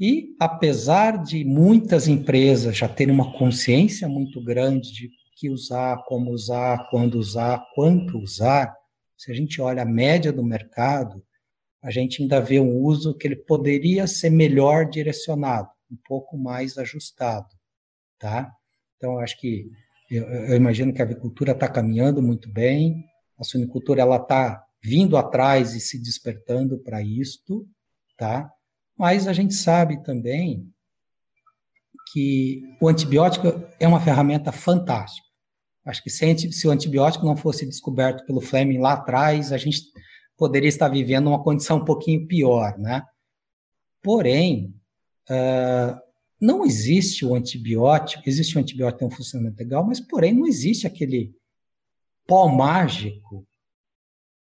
[0.00, 6.30] E apesar de muitas empresas já terem uma consciência muito grande de que usar, como
[6.30, 8.74] usar, quando usar, quanto usar,
[9.14, 11.22] se a gente olha a média do mercado,
[11.82, 16.78] a gente ainda vê um uso que ele poderia ser melhor direcionado, um pouco mais
[16.78, 17.48] ajustado,
[18.18, 18.50] tá?
[18.96, 19.70] Então, acho que
[20.10, 23.04] eu, eu imagino que a avicultura está caminhando muito bem,
[23.38, 27.68] a suinicultura ela está vindo atrás e se despertando para isto,
[28.16, 28.50] tá?
[29.00, 30.70] Mas a gente sabe também
[32.12, 33.46] que o antibiótico
[33.80, 35.26] é uma ferramenta fantástica.
[35.86, 39.80] Acho que se, o antibiótico não fosse descoberto pelo Fleming lá atrás, a gente
[40.36, 43.02] poderia estar vivendo uma condição um pouquinho pior, né?
[44.02, 44.74] Porém,
[45.30, 45.98] uh,
[46.38, 50.86] não existe o antibiótico, existe o antibiótico tem um funcionamento legal, mas porém não existe
[50.86, 51.34] aquele
[52.26, 53.48] pó mágico,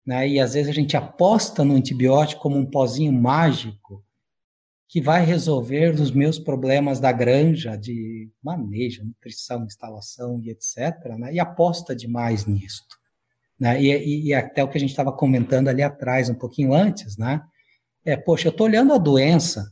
[0.03, 0.27] né?
[0.27, 4.03] E às vezes a gente aposta no antibiótico como um pozinho mágico
[4.89, 11.15] que vai resolver os meus problemas da granja de manejo, nutrição, instalação e etc.
[11.15, 11.35] Né?
[11.35, 12.83] E aposta demais nisso.
[13.59, 13.79] Né?
[13.79, 17.17] E, e, e, até o que a gente estava comentando ali atrás, um pouquinho antes,
[17.17, 17.43] né?
[18.03, 19.71] É, poxa, eu estou olhando a doença.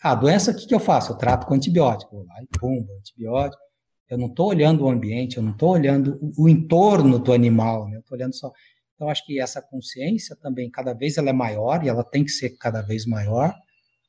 [0.00, 1.12] Ah, a doença, o que, que eu faço?
[1.12, 2.14] Eu trato com antibiótico.
[2.14, 3.62] Vou lá e pum, antibiótico.
[4.08, 7.88] Eu não estou olhando o ambiente, eu não estou olhando o, o, entorno do animal,
[7.88, 7.96] né?
[7.96, 8.52] eu estou olhando só.
[8.94, 12.30] Então, acho que essa consciência também, cada vez ela é maior e ela tem que
[12.30, 13.52] ser cada vez maior,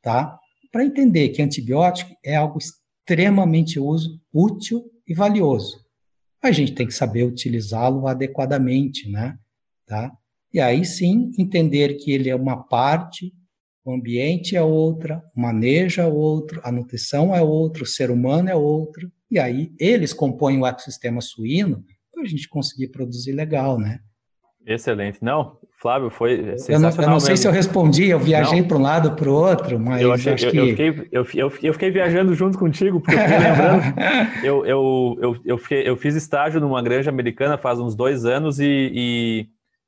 [0.07, 0.39] tá?
[0.71, 5.85] Para entender que antibiótico é algo extremamente uso, útil e valioso.
[6.41, 9.37] A gente tem que saber utilizá-lo adequadamente, né?
[9.85, 10.09] Tá?
[10.53, 13.33] E aí sim entender que ele é uma parte,
[13.83, 18.49] o ambiente é outra, o manejo é outro, a nutrição é outro, o ser humano
[18.49, 23.77] é outro, e aí eles compõem o ecossistema suíno para a gente conseguir produzir legal,
[23.77, 23.99] né?
[24.67, 25.23] Excelente.
[25.23, 26.91] Não, Flávio, foi sensacional.
[26.91, 29.33] Eu não, eu não sei se eu respondi, eu viajei para um lado para o
[29.33, 30.57] outro, mas eu achei, acho eu, que...
[30.57, 33.83] Eu fiquei, eu, eu, eu, fiquei viajando junto contigo, porque eu fiquei lembrando...
[34.43, 38.59] eu, eu, eu, eu, fiquei, eu fiz estágio numa granja americana faz uns dois anos
[38.59, 39.47] e, e,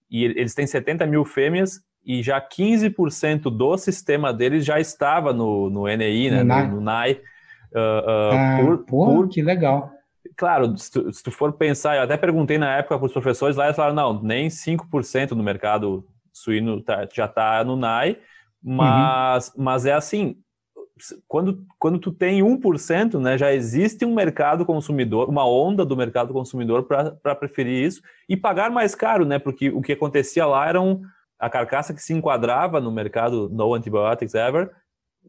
[0.09, 5.69] e eles têm 70 mil fêmeas e já 15% do sistema deles já estava no,
[5.69, 6.67] no NI, né, no, NAI.
[6.69, 9.91] No, NAI uh, uh, ah, por, pô, por, que legal
[10.39, 13.57] claro, se tu, se tu, for pensar, eu até perguntei na época para os professores
[13.57, 18.17] lá, eles falaram, não, nem 5% do mercado suíno tá, já está no NAI,
[18.63, 19.63] mas, uhum.
[19.65, 20.37] mas é assim,
[21.27, 26.31] quando, quando tu tem 1%, né, já existe um mercado consumidor, uma onda do mercado
[26.31, 30.79] consumidor para preferir isso e pagar mais caro, né, porque o que acontecia lá era
[30.79, 31.01] um,
[31.37, 34.71] a carcaça que se enquadrava no mercado no antibiotics ever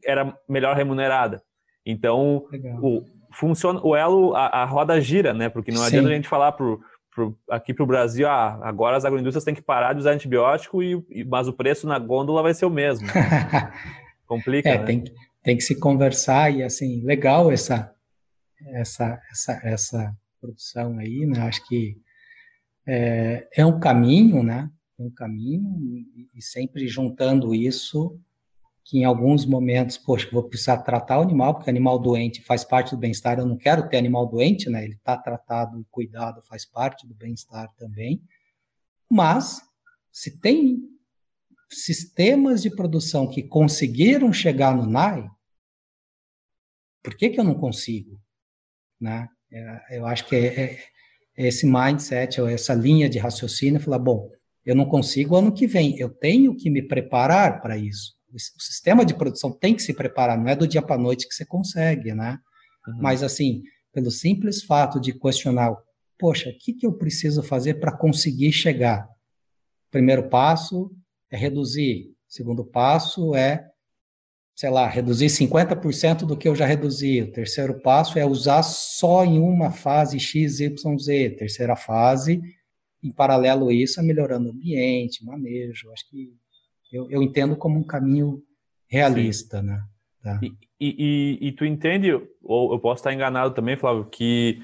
[0.05, 1.43] era melhor remunerada.
[1.85, 2.47] Então,
[2.81, 5.49] o, funciona, o elo, a, a roda gira, né?
[5.49, 5.87] Porque não Sim.
[5.87, 6.81] adianta a gente falar pro,
[7.15, 10.83] pro, aqui para o Brasil, ah, agora as agroindústrias têm que parar de usar antibiótico,
[10.83, 13.07] e, mas o preço na gôndola vai ser o mesmo.
[14.27, 14.85] Complica, é, né?
[14.85, 15.05] tem,
[15.43, 17.93] tem que se conversar e, assim, legal essa,
[18.75, 21.41] essa, essa, essa produção aí, né?
[21.43, 21.97] Acho que
[22.87, 24.71] é, é um caminho, né?
[24.99, 28.19] É um caminho e, e sempre juntando isso
[28.91, 32.91] que em alguns momentos, poxa, vou precisar tratar o animal, porque animal doente faz parte
[32.91, 34.83] do bem-estar, eu não quero ter animal doente, né?
[34.83, 38.21] Ele está tratado e cuidado, faz parte do bem-estar também.
[39.09, 39.61] Mas,
[40.11, 40.81] se tem
[41.71, 45.25] sistemas de produção que conseguiram chegar no NAI,
[47.01, 48.21] por que, que eu não consigo?
[49.01, 49.29] Né?
[49.53, 50.85] É, eu acho que é, é,
[51.37, 54.29] é esse mindset, ou essa linha de raciocínio, falar, bom,
[54.67, 59.05] eu não consigo ano que vem, eu tenho que me preparar para isso o sistema
[59.05, 61.45] de produção tem que se preparar, não é do dia para a noite que você
[61.45, 62.39] consegue, né?
[62.87, 62.99] Uhum.
[63.01, 63.63] Mas, assim,
[63.93, 65.75] pelo simples fato de questionar,
[66.19, 69.09] poxa, o que, que eu preciso fazer para conseguir chegar?
[69.91, 70.91] Primeiro passo
[71.31, 72.15] é reduzir.
[72.29, 73.69] Segundo passo é,
[74.55, 77.23] sei lá, reduzir 50% do que eu já reduzi.
[77.23, 81.31] O terceiro passo é usar só em uma fase X, Y, Z.
[81.31, 82.41] Terceira fase,
[83.03, 85.91] em paralelo a isso, é melhorando o ambiente, manejo.
[85.91, 86.33] Acho que
[86.93, 88.43] eu, eu entendo como um caminho
[88.89, 89.67] realista, Sim.
[89.67, 89.83] né?
[90.23, 90.39] Tá.
[90.43, 94.63] E, e, e, tu entende, ou eu posso estar enganado também, Flávio, que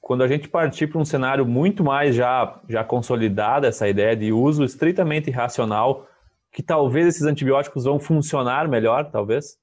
[0.00, 4.32] quando a gente partir para um cenário muito mais já, já consolidado, essa ideia de
[4.32, 6.06] uso estritamente racional,
[6.52, 9.56] que talvez esses antibióticos vão funcionar melhor, talvez?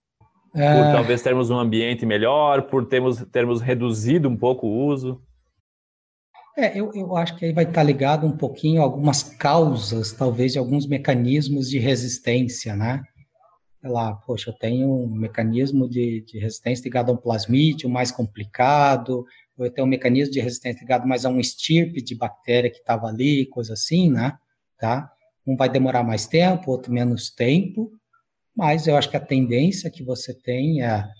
[0.56, 0.84] É...
[0.84, 5.21] Por talvez termos um ambiente melhor, por termos, termos reduzido um pouco o uso?
[6.58, 10.54] É, eu, eu acho que aí vai estar ligado um pouquinho a algumas causas, talvez,
[10.54, 13.04] de alguns mecanismos de resistência, né?
[13.82, 18.10] Sei lá, poxa, eu tenho um mecanismo de, de resistência ligado a um plasmídio mais
[18.10, 19.26] complicado,
[19.58, 22.78] ou eu tenho um mecanismo de resistência ligado mais a um estirpe de bactéria que
[22.78, 24.38] estava ali, coisa assim, né?
[24.80, 25.12] Tá?
[25.46, 27.91] Um vai demorar mais tempo, outro menos tempo,
[28.56, 31.12] mas eu acho que a tendência que você tem é, a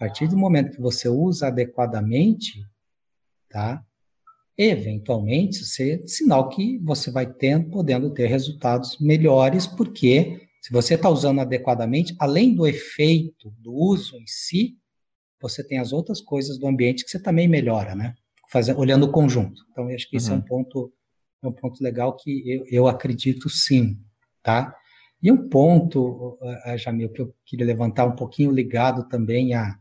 [0.00, 2.60] partir do momento que você usa adequadamente,
[3.48, 3.84] tá?
[4.56, 11.08] Eventualmente ser sinal que você vai tendo, podendo ter resultados melhores, porque se você está
[11.08, 14.76] usando adequadamente, além do efeito do uso em si,
[15.40, 18.14] você tem as outras coisas do ambiente que você também melhora, né?
[18.50, 19.62] Fazendo, olhando o conjunto.
[19.70, 20.18] Então, eu acho que uhum.
[20.18, 20.44] isso é um uhum.
[20.44, 20.92] ponto,
[21.42, 23.98] é um ponto legal que eu, eu acredito sim,
[24.42, 24.74] tá?
[25.22, 26.38] E um ponto,
[26.76, 29.78] Jamil, que eu queria levantar um pouquinho ligado também a,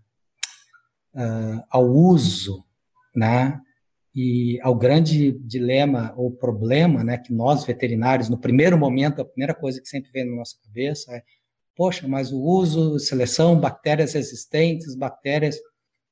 [1.14, 2.66] uh, ao uso,
[3.16, 3.60] né?
[4.22, 9.54] E ao grande dilema ou problema, né, que nós veterinários, no primeiro momento, a primeira
[9.54, 11.24] coisa que sempre vem na nossa cabeça é,
[11.74, 15.58] poxa, mas o uso, seleção, bactérias resistentes, bactérias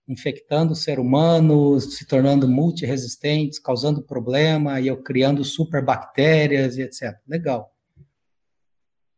[0.08, 7.13] infectando o ser humano, se tornando multiresistentes, causando problema, e eu criando superbactérias e etc.
[7.28, 7.70] Legal.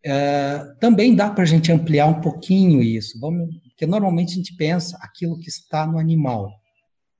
[0.03, 4.55] É, também dá para a gente ampliar um pouquinho isso, vamos, porque normalmente a gente
[4.55, 6.49] pensa aquilo que está no animal.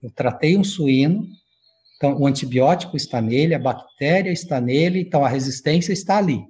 [0.01, 1.27] Eu tratei um suíno,
[1.99, 6.41] então o antibiótico está nele, a bactéria está nele, então a resistência está ali,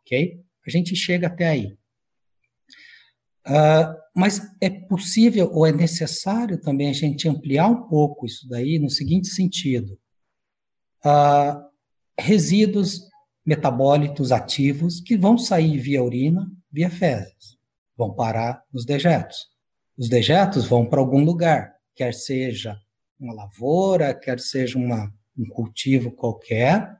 [0.00, 0.42] ok?
[0.66, 1.76] A gente chega até aí.
[3.46, 8.78] Uh, mas é possível ou é necessário também a gente ampliar um pouco isso daí
[8.78, 9.98] no seguinte sentido:
[11.04, 11.68] uh,
[12.18, 13.02] resíduos
[13.44, 17.58] metabólitos ativos que vão sair via urina, via fezes,
[17.94, 19.48] vão parar nos dejetos.
[19.98, 22.80] Os dejetos vão para algum lugar, quer seja
[23.18, 26.96] uma lavoura, quer seja uma, um cultivo qualquer,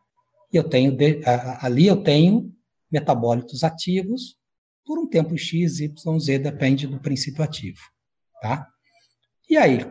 [0.52, 1.20] e eu tenho de,
[1.60, 2.52] ali eu tenho
[2.90, 4.36] metabólitos ativos
[4.84, 7.80] por um tempo x, y, z, depende do princípio ativo,
[8.40, 8.66] tá?
[9.48, 9.86] E aí,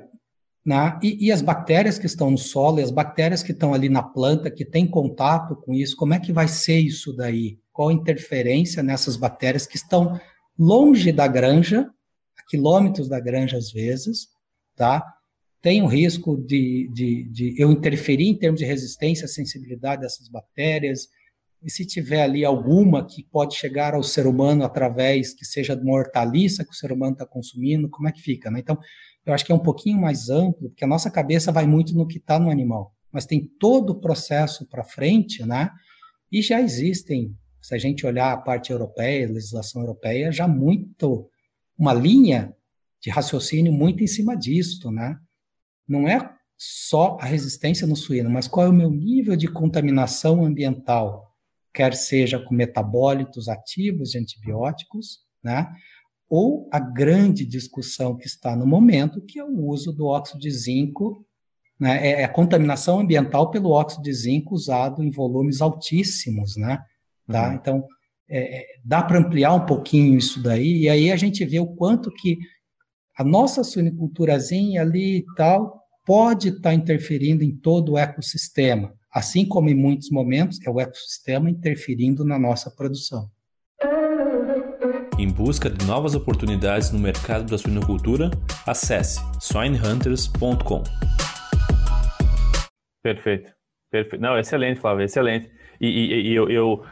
[0.65, 0.99] né?
[1.01, 4.03] E, e, as bactérias que estão no solo, e as bactérias que estão ali na
[4.03, 7.57] planta, que têm contato com isso, como é que vai ser isso daí?
[7.71, 10.19] Qual a interferência nessas bactérias que estão
[10.59, 11.89] longe da granja,
[12.37, 14.27] a quilômetros da granja às vezes,
[14.75, 15.05] tá?
[15.67, 21.09] Tem o risco de, de, de eu interferir em termos de resistência, sensibilidade dessas bactérias,
[21.61, 25.83] e se tiver ali alguma que pode chegar ao ser humano através que seja de
[25.83, 28.49] uma hortaliça que o ser humano está consumindo, como é que fica?
[28.49, 28.61] Né?
[28.61, 28.79] Então,
[29.25, 32.07] eu acho que é um pouquinho mais amplo, porque a nossa cabeça vai muito no
[32.07, 35.69] que está no animal, mas tem todo o processo para frente, né?
[36.31, 41.29] E já existem, se a gente olhar a parte europeia, a legislação europeia, já muito,
[41.77, 42.55] uma linha
[43.01, 45.19] de raciocínio muito em cima disso, né?
[45.87, 50.43] Não é só a resistência no suíno, mas qual é o meu nível de contaminação
[50.43, 51.35] ambiental,
[51.73, 55.67] quer seja com metabólitos ativos de antibióticos, né?
[56.29, 60.51] ou a grande discussão que está no momento, que é o uso do óxido de
[60.51, 61.25] zinco,
[61.79, 66.79] né, é, é a contaminação ambiental pelo óxido de zinco usado em volumes altíssimos, né?
[67.27, 67.49] Tá?
[67.49, 67.53] Uhum.
[67.53, 67.87] Então,
[68.29, 71.67] é, é dá para ampliar um pouquinho isso daí, e aí a gente vê o
[71.75, 72.37] quanto que
[73.15, 75.76] a nossa suiniculturazinha ali e tal
[76.07, 80.79] pode estar tá interferindo em todo o ecossistema, assim como em muitos momentos é o
[80.79, 83.29] ecossistema interferindo na nossa produção.
[85.19, 88.31] Em busca de novas oportunidades no mercado da suinocultura,
[88.65, 90.81] acesse swinehunters.com.
[93.03, 93.51] Perfeito.
[93.91, 94.21] Perfeito.
[94.21, 95.51] Não, excelente, Flávio, excelente.
[95.81, 96.85] E, e, e eu, eu,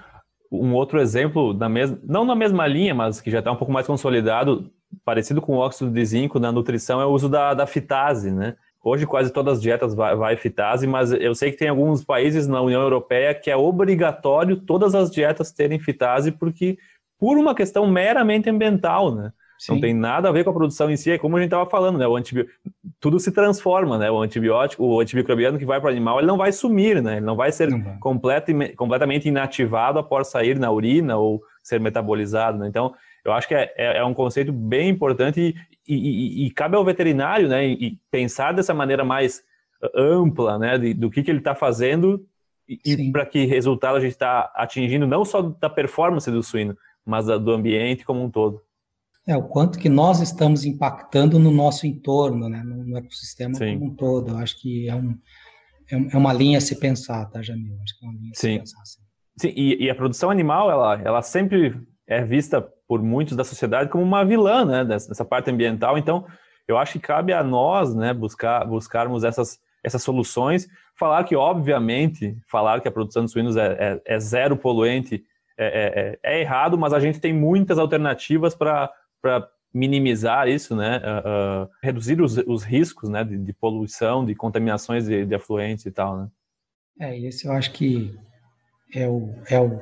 [0.52, 3.72] um outro exemplo, da mesma, não na mesma linha, mas que já está um pouco
[3.72, 4.70] mais consolidado,
[5.06, 8.58] parecido com o óxido de zinco na nutrição, é o uso da, da fitase, né?
[8.88, 12.48] Hoje quase todas as dietas vai, vai fitase, mas eu sei que tem alguns países
[12.48, 16.78] na União Europeia que é obrigatório todas as dietas terem fitase, porque
[17.20, 19.32] por uma questão meramente ambiental, né?
[19.58, 19.74] Sim.
[19.74, 21.68] Não tem nada a ver com a produção em si, é como a gente estava
[21.68, 22.08] falando, né?
[22.08, 22.60] O antibiótico,
[23.00, 24.12] tudo se transforma, né?
[24.12, 27.18] O antibiótico, o antimicrobiano que vai para o animal, ele não vai sumir, né?
[27.18, 32.68] Ele não vai ser não completamente inativado após sair na urina ou ser metabolizado, né?
[32.68, 32.94] Então,
[33.24, 35.56] eu acho que é, é, é um conceito bem importante e,
[35.88, 37.68] e, e, e, cabe ao veterinário, né?
[37.68, 39.44] E, pensar dessa maneira mais
[39.96, 40.78] ampla, né?
[40.78, 42.26] De, do que, que ele está fazendo
[42.68, 47.26] e, para que resultado a gente está atingindo, não só da performance do suíno, mas
[47.26, 48.62] do ambiente como um todo.
[49.28, 53.80] É, o quanto que nós estamos impactando no nosso entorno, né, no ecossistema Sim.
[53.80, 54.32] como um todo.
[54.32, 55.18] Eu acho que é, um,
[55.92, 57.76] é, é uma linha a se pensar, tá, Jamil?
[57.84, 58.54] Acho que é uma linha a Sim.
[58.54, 58.86] se pensar.
[58.86, 59.02] Sim,
[59.38, 61.76] Sim e, e, a produção animal, ela, ela sempre
[62.08, 65.98] é vista por muitos da sociedade como uma vilã, né, dessa, parte ambiental.
[65.98, 66.26] Então,
[66.68, 70.68] eu acho que cabe a nós, né, buscar, buscarmos essas, essas soluções.
[70.98, 75.24] Falar que, obviamente, falar que a produção de suínos é, é, é zero poluente
[75.58, 78.92] é, é, é, é, errado, mas a gente tem muitas alternativas para
[79.74, 80.98] minimizar isso, né?
[80.98, 83.24] Uh, uh, reduzir os, os, riscos né?
[83.24, 86.28] De, de, poluição, de contaminações de, de afluentes e tal, né?
[87.00, 88.18] É, esse eu acho que
[88.94, 89.80] é o, é o,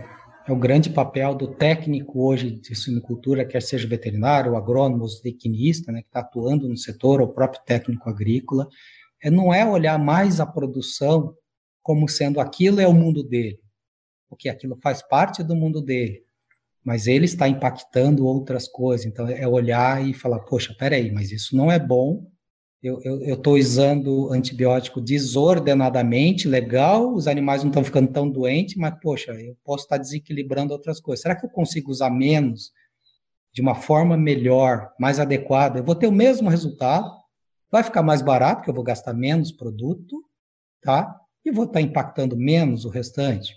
[0.47, 6.01] é o grande papel do técnico hoje de suinocultura, quer seja veterinário, agrônomo, zootecnista, né,
[6.01, 8.67] que está atuando no setor, ou próprio técnico agrícola,
[9.21, 11.33] é, não é olhar mais a produção
[11.81, 13.63] como sendo aquilo é o mundo dele
[14.33, 16.23] porque aquilo faz parte do mundo dele,
[16.83, 19.05] mas ele está impactando outras coisas.
[19.05, 22.25] Então, é olhar e falar: poxa, peraí, mas isso não é bom.
[22.83, 29.31] Eu estou usando antibiótico desordenadamente, legal, os animais não estão ficando tão doentes, mas, poxa,
[29.31, 31.21] eu posso estar desequilibrando outras coisas.
[31.21, 32.73] Será que eu consigo usar menos,
[33.53, 35.79] de uma forma melhor, mais adequada?
[35.79, 37.09] Eu vou ter o mesmo resultado,
[37.71, 40.21] vai ficar mais barato, porque eu vou gastar menos produto,
[40.81, 41.21] tá?
[41.45, 43.55] E vou estar impactando menos o restante.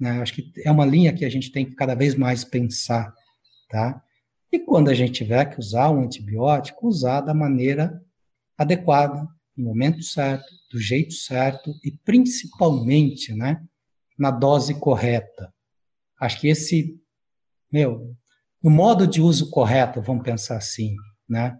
[0.00, 0.20] Né?
[0.20, 3.14] Acho que é uma linha que a gente tem que cada vez mais pensar,
[3.70, 4.02] tá?
[4.50, 8.02] E quando a gente tiver que usar um antibiótico, usar da maneira
[8.58, 13.62] adequada, no momento certo, do jeito certo e principalmente, né,
[14.18, 15.52] na dose correta.
[16.20, 17.00] Acho que esse,
[17.72, 18.14] meu,
[18.62, 20.94] no modo de uso correto, vamos pensar assim,
[21.28, 21.56] né?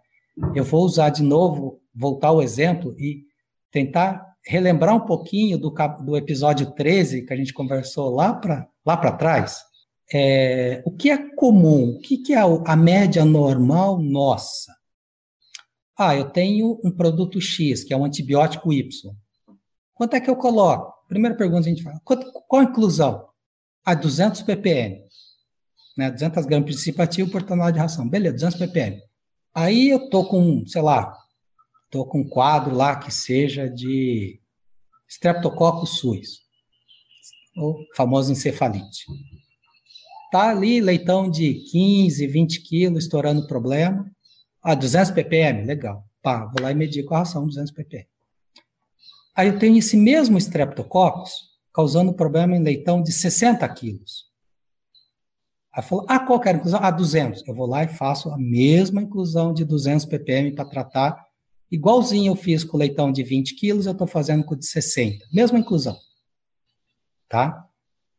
[0.55, 3.25] Eu vou usar de novo, voltar ao exemplo e
[3.71, 5.71] tentar relembrar um pouquinho do,
[6.05, 9.61] do episódio 13 que a gente conversou lá para lá trás.
[10.13, 11.91] É, o que é comum?
[11.91, 14.78] O que, que é a média normal nossa?
[15.99, 19.13] Ah, eu tenho um produto X, que é um antibiótico Y.
[19.93, 20.95] Quanto é que eu coloco?
[21.09, 23.27] Primeira pergunta a gente fala, qual a inclusão?
[23.85, 25.03] Ah, 200 ppm.
[25.97, 28.09] Né, 200 gramas de princípio ativo por tonelada de ração.
[28.09, 29.03] Beleza, 200 ppm.
[29.53, 31.13] Aí eu tô com, sei lá,
[31.91, 34.41] tô com um quadro lá que seja de
[35.09, 36.39] Streptococcus suis,
[37.57, 39.05] o famoso encefalite.
[40.31, 44.09] Tá ali leitão de 15, 20 quilos estourando problema.
[44.71, 46.05] Ah, 200 ppm, legal.
[46.23, 48.07] Pá, vou lá e medico a ração 200 ppm.
[49.35, 51.33] Aí eu tenho esse mesmo Streptococcus
[51.73, 54.27] causando problema em leitão de 60 quilos.
[55.73, 56.81] Aí falou, ah, qual que era a inclusão?
[56.83, 57.49] Ah, 200.
[57.49, 61.27] Eu vou lá e faço a mesma inclusão de 200 ppm para tratar.
[61.73, 64.67] Igualzinho eu fiz com o leitão de 20 quilos, eu estou fazendo com o de
[64.67, 65.25] 60.
[65.33, 65.97] Mesma inclusão.
[67.27, 67.67] Tá?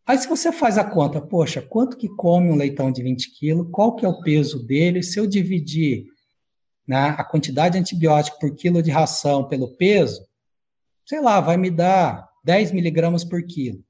[0.04, 3.68] Aí se você faz a conta, poxa, quanto que come um leitão de 20 quilos?
[3.72, 5.04] Qual que é o peso dele?
[5.04, 6.08] Se eu dividir
[6.90, 10.28] né, a quantidade de antibiótico por quilo de ração pelo peso,
[11.06, 13.86] sei lá, vai me dar 10 miligramas por quilo.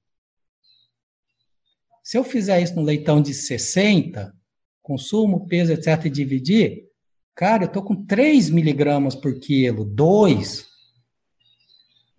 [2.04, 4.36] Se eu fizer isso no leitão de 60,
[4.82, 6.90] consumo, peso, etc., e dividir,
[7.34, 10.68] cara, eu estou com 3 miligramas por quilo, 2.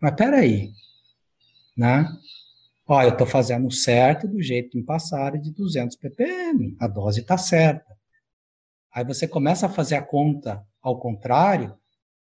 [0.01, 0.73] Mas peraí,
[1.77, 2.11] né?
[2.87, 7.21] Ó, eu estou fazendo certo do jeito que me passaram de 200 ppm, a dose
[7.21, 7.95] está certa.
[8.91, 11.75] Aí você começa a fazer a conta ao contrário,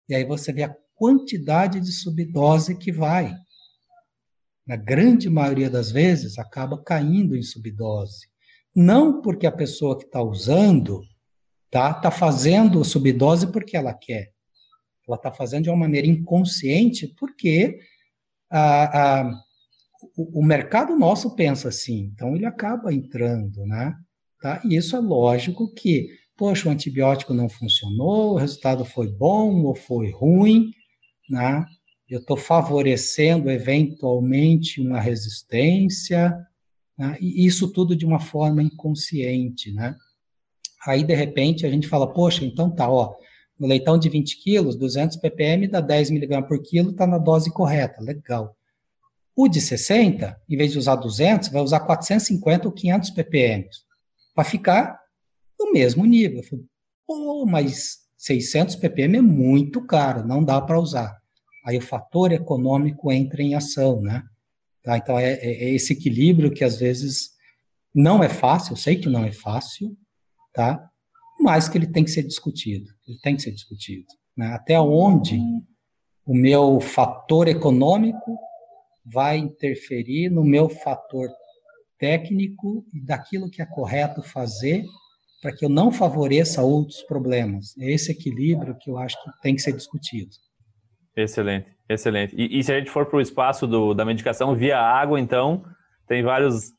[0.09, 3.35] e aí você vê a quantidade de subdose que vai
[4.67, 8.27] na grande maioria das vezes, acaba caindo em subdose.
[8.75, 11.03] Não porque a pessoa que está usando
[11.67, 14.33] está tá fazendo subdose porque ela quer.
[15.07, 17.79] Ela está fazendo de uma maneira inconsciente porque
[18.51, 19.31] a, a,
[20.17, 22.11] o, o, mercado nosso pensa assim.
[22.13, 23.95] Então, ele acaba entrando, né?
[24.41, 24.61] Tá?
[24.65, 29.74] E isso é lógico que, poxa, o antibiótico não funcionou, o resultado foi bom ou
[29.74, 30.70] foi ruim,
[31.28, 31.64] né?
[32.09, 36.37] eu estou favorecendo eventualmente uma resistência,
[36.97, 37.16] né?
[37.20, 39.97] e isso tudo de uma forma inconsciente, né?
[40.87, 43.16] Aí, de repente, a gente fala, poxa, então tá, ó,
[43.59, 47.53] no leitão de 20 quilos, 200 ppm dá 10 mg por quilo, está na dose
[47.53, 48.57] correta, legal.
[49.34, 53.68] O de 60, em vez de usar 200, vai usar 450 ou 500 ppm,
[54.32, 55.01] para ficar
[55.59, 56.39] no mesmo nível.
[56.39, 56.65] Eu falo,
[57.07, 61.17] pô, mas 600 ppm é muito caro, não dá para usar
[61.67, 64.23] aí o fator econômico entra em ação, né?
[64.85, 64.97] Tá?
[64.97, 67.31] Então, é, é, é, esse equilíbrio que às vezes
[67.93, 69.97] não é fácil, eu sei que não é fácil,
[70.55, 70.89] tá?
[71.41, 74.07] Mas que ele tem que ser discutido, ele tem que ser discutido.
[74.37, 74.47] Né?
[74.47, 75.41] Até onde
[76.25, 78.39] o meu fator econômico
[79.05, 81.29] vai interferir no meu fator
[81.99, 84.85] técnico e daquilo que é correto fazer
[85.47, 87.78] para que eu não favoreça outros problemas.
[87.78, 90.30] É esse equilíbrio que eu acho que tem que ser discutido.
[91.16, 92.34] Excelente, excelente.
[92.36, 95.62] E, e se a gente for para o espaço do, da medicação via água, então,
[96.09, 96.72] tem vários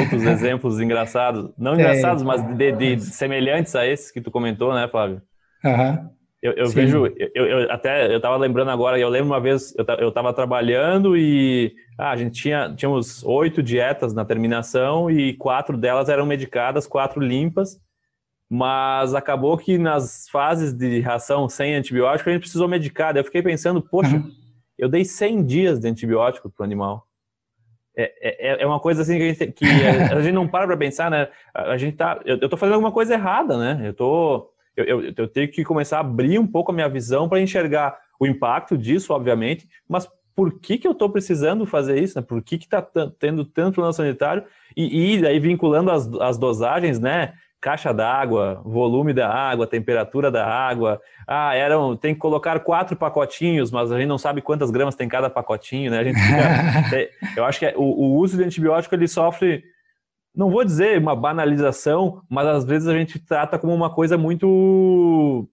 [0.00, 1.52] outros exemplos engraçados.
[1.58, 5.20] Não engraçados, mas de, de, semelhantes a esses que tu comentou, né, Flávio?
[5.62, 6.08] Uhum.
[6.42, 10.08] Eu, eu vejo, eu, eu, até eu estava lembrando agora, eu lembro uma vez, eu
[10.08, 16.08] estava trabalhando e ah, a gente tinha tínhamos oito dietas na terminação e quatro delas
[16.08, 17.80] eram medicadas, quatro limpas
[18.54, 23.16] mas acabou que nas fases de ração sem antibiótico a gente precisou medicar.
[23.16, 24.30] eu fiquei pensando, poxa, uhum.
[24.76, 27.08] eu dei 100 dias de antibiótico para o animal.
[27.96, 30.66] É, é, é, uma coisa assim que, a gente, que a, a gente não para
[30.66, 31.28] para pensar, né?
[31.54, 33.88] A, gente tá, eu, eu tô fazendo alguma coisa errada, né?
[33.88, 37.28] Eu tô, eu, eu, eu tenho que começar a abrir um pouco a minha visão
[37.28, 42.18] para enxergar o impacto disso, obviamente, mas por que, que eu estou precisando fazer isso,
[42.18, 42.24] né?
[42.26, 42.80] Por que está
[43.18, 44.44] tendo tanto plano sanitário?
[44.76, 47.34] E, e aí vinculando as, as dosagens, né?
[47.62, 51.00] caixa d'água, volume da água, temperatura da água.
[51.28, 55.08] Ah, eram, tem que colocar quatro pacotinhos, mas a gente não sabe quantas gramas tem
[55.08, 56.00] cada pacotinho, né?
[56.00, 59.62] A gente fica, eu acho que é, o, o, uso de antibiótico ele sofre,
[60.34, 65.48] não vou dizer uma banalização, mas às vezes a gente trata como uma coisa muito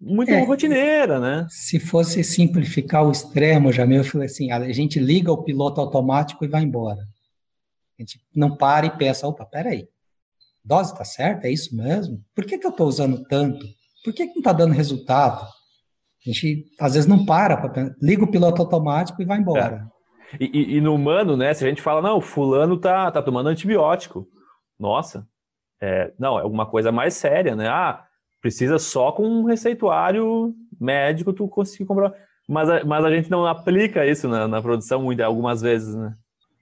[0.00, 1.46] muito é, rotineira, né?
[1.50, 6.44] Se fosse simplificar o extremo, já eu falei assim, a gente liga o piloto automático
[6.44, 7.02] e vai embora.
[7.98, 9.86] A gente não para e pensa, opa, peraí,
[10.64, 11.46] dose está certa?
[11.46, 12.24] É isso mesmo?
[12.34, 13.66] Por que, que eu estou usando tanto?
[14.02, 15.44] Por que, que não está dando resultado?
[15.44, 19.86] A gente às vezes não para, liga o piloto automático e vai embora.
[19.86, 19.99] É.
[20.38, 21.52] E, e, e, no humano, né?
[21.54, 24.28] Se a gente fala, não, fulano tá, tá tomando antibiótico.
[24.78, 25.26] Nossa,
[25.80, 27.68] é, não, é alguma coisa mais séria, né?
[27.68, 28.04] Ah,
[28.40, 32.12] precisa só com um receituário médico tu conseguir comprar.
[32.48, 36.14] Mas a, mas a gente não aplica isso na, na produção muito, algumas vezes, né?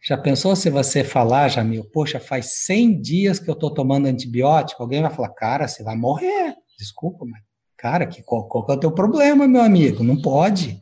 [0.06, 4.82] Já pensou se você falar, Jamil, poxa, faz 100 dias que eu estou tomando antibiótico?
[4.82, 6.54] Alguém vai falar, cara, você vai morrer.
[6.78, 7.42] Desculpa, mas,
[7.76, 10.04] cara, que, qual, qual é o teu problema, meu amigo?
[10.04, 10.78] Não pode.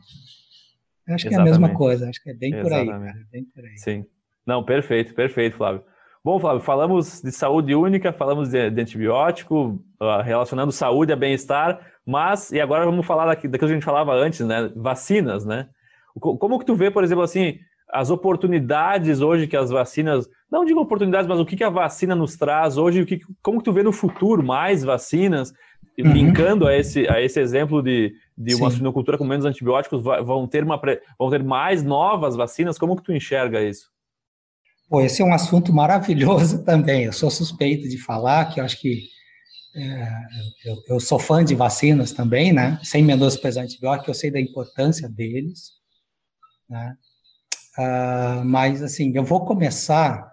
[1.09, 1.29] Acho Exatamente.
[1.29, 3.79] que é a mesma coisa, acho que é bem por aí, cara, bem por aí.
[3.79, 4.05] Sim.
[4.47, 5.83] Não, perfeito, perfeito, Flávio.
[6.25, 11.81] Bom, Flávio, falamos de saúde única, falamos de, de antibiótico, uh, relacionando saúde a bem-estar,
[12.05, 14.71] mas, e agora vamos falar daqui, daquilo que a gente falava antes, né?
[14.75, 15.69] Vacinas, né?
[16.19, 17.59] Como que tu vê, por exemplo, assim,
[17.93, 22.17] as oportunidades hoje que as vacinas, não digo oportunidades, mas o que, que a vacina
[22.17, 25.53] nos traz hoje, o que, como que tu vê no futuro mais vacinas,
[25.99, 26.13] uhum.
[26.13, 30.63] linkando a esse, a esse exemplo de, de uma suinocultura com menos antibióticos, vão ter,
[30.63, 30.81] uma,
[31.19, 33.91] vão ter mais novas vacinas, como que tu enxerga isso?
[34.89, 37.05] Pô, esse é um assunto maravilhoso também.
[37.05, 39.09] Eu sou suspeito de falar, que eu acho que
[39.75, 40.09] é,
[40.65, 42.79] eu, eu, sou fã de vacinas também, né?
[42.83, 45.73] Sem menosprezar antibiótico, eu sei da importância deles,
[46.69, 46.97] né?
[47.79, 50.33] Uh, mas, assim, eu vou começar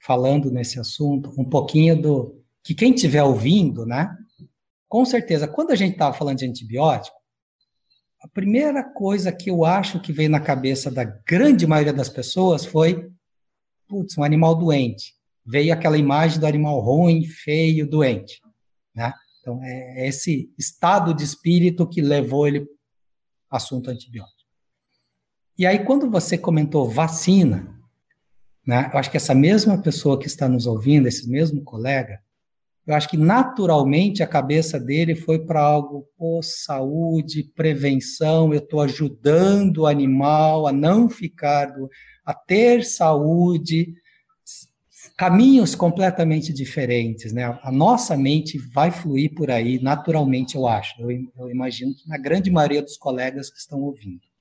[0.00, 4.16] falando nesse assunto um pouquinho do que quem estiver ouvindo, né?
[4.92, 7.16] Com certeza, quando a gente estava falando de antibiótico,
[8.20, 12.66] a primeira coisa que eu acho que veio na cabeça da grande maioria das pessoas
[12.66, 13.10] foi
[13.88, 15.14] putz, um animal doente.
[15.46, 18.38] Veio aquela imagem do animal ruim, feio, doente.
[18.94, 19.10] Né?
[19.40, 22.66] Então, é esse estado de espírito que levou ele
[23.50, 24.42] assunto antibiótico.
[25.56, 27.80] E aí, quando você comentou vacina,
[28.66, 32.20] né, eu acho que essa mesma pessoa que está nos ouvindo, esse mesmo colega,
[32.86, 38.80] eu acho que naturalmente a cabeça dele foi para algo, pô, saúde, prevenção, eu estou
[38.80, 41.72] ajudando o animal a não ficar
[42.24, 43.94] a ter saúde,
[45.16, 47.58] caminhos completamente diferentes, né?
[47.62, 51.00] A nossa mente vai fluir por aí naturalmente, eu acho.
[51.00, 54.31] Eu, eu imagino que na grande maioria dos colegas que estão ouvindo.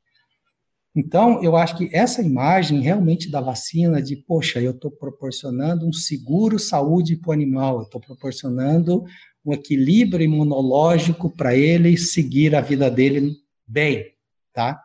[0.96, 5.94] Então, eu acho que essa imagem realmente da vacina, de, poxa, eu estou proporcionando um
[5.94, 9.06] seguro saúde para o animal, eu estou proporcionando
[9.46, 14.14] um equilíbrio imunológico para ele seguir a vida dele bem,
[14.54, 14.84] tá?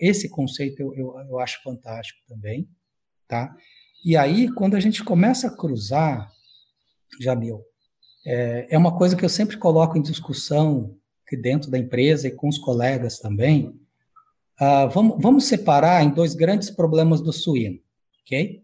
[0.00, 2.68] Esse conceito eu, eu, eu acho fantástico também,
[3.28, 3.54] tá?
[4.04, 6.30] E aí, quando a gente começa a cruzar,
[7.20, 7.62] Jamil,
[8.26, 12.32] é, é uma coisa que eu sempre coloco em discussão aqui dentro da empresa e
[12.32, 13.78] com os colegas também.
[14.60, 17.78] Uh, vamos, vamos separar em dois grandes problemas do suíno,
[18.22, 18.60] ok?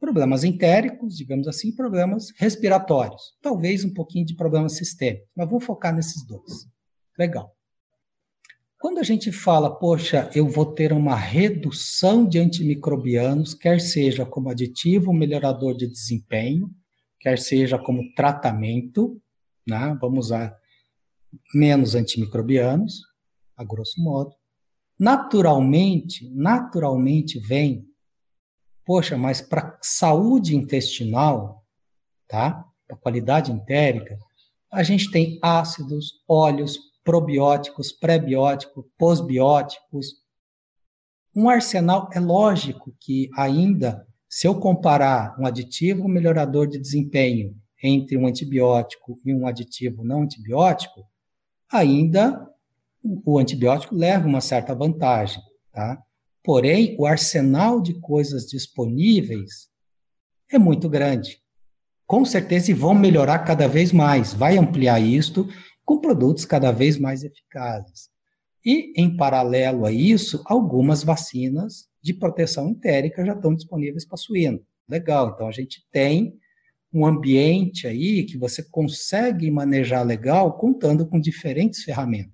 [0.00, 3.36] Problemas entéricos, digamos assim, problemas respiratórios.
[3.40, 6.68] Talvez um pouquinho de problemas sistêmicos, mas vou focar nesses dois.
[7.16, 7.54] Legal.
[8.84, 14.50] Quando a gente fala, poxa, eu vou ter uma redução de antimicrobianos, quer seja como
[14.50, 16.68] aditivo melhorador de desempenho,
[17.18, 19.18] quer seja como tratamento,
[19.66, 19.96] né?
[19.98, 20.54] vamos usar
[21.54, 23.00] menos antimicrobianos,
[23.56, 24.34] a grosso modo.
[24.98, 27.84] Naturalmente, naturalmente vem,
[28.84, 31.64] poxa, mas para saúde intestinal,
[32.28, 32.64] tá?
[32.86, 34.18] Para qualidade entérica,
[34.70, 40.22] a gente tem ácidos, óleos, probióticos, pré-bióticos, pós-bióticos.
[41.34, 48.16] Um arsenal, é lógico que ainda, se eu comparar um aditivo melhorador de desempenho entre
[48.16, 51.04] um antibiótico e um aditivo não antibiótico,
[51.70, 52.48] ainda
[53.04, 56.02] o antibiótico leva uma certa vantagem, tá?
[56.42, 59.68] Porém, o arsenal de coisas disponíveis
[60.50, 61.38] é muito grande.
[62.06, 64.32] Com certeza, e vão melhorar cada vez mais.
[64.32, 65.48] Vai ampliar isto
[65.84, 68.08] com produtos cada vez mais eficazes.
[68.64, 74.60] E, em paralelo a isso, algumas vacinas de proteção entérica já estão disponíveis para suíno.
[74.88, 76.38] Legal, então a gente tem
[76.92, 82.33] um ambiente aí que você consegue manejar legal contando com diferentes ferramentas,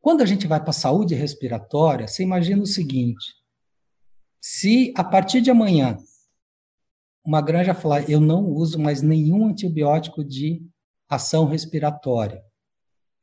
[0.00, 3.24] Quando a gente vai para a saúde respiratória, você imagina o seguinte:
[4.40, 5.96] se a partir de amanhã
[7.24, 10.60] uma granja falar, eu não uso mais nenhum antibiótico de
[11.08, 12.42] ação respiratória.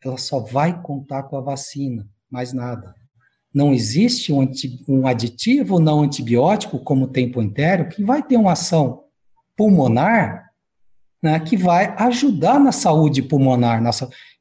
[0.02, 2.96] Ela só vai contar com a vacina, mais nada.
[3.54, 4.50] Não existe um,
[4.88, 9.04] um aditivo não antibiótico, como o tempo inteiro, que vai ter uma ação
[9.58, 10.49] pulmonar
[11.22, 13.82] né, que vai ajudar na saúde pulmonar.
[13.82, 13.92] Na,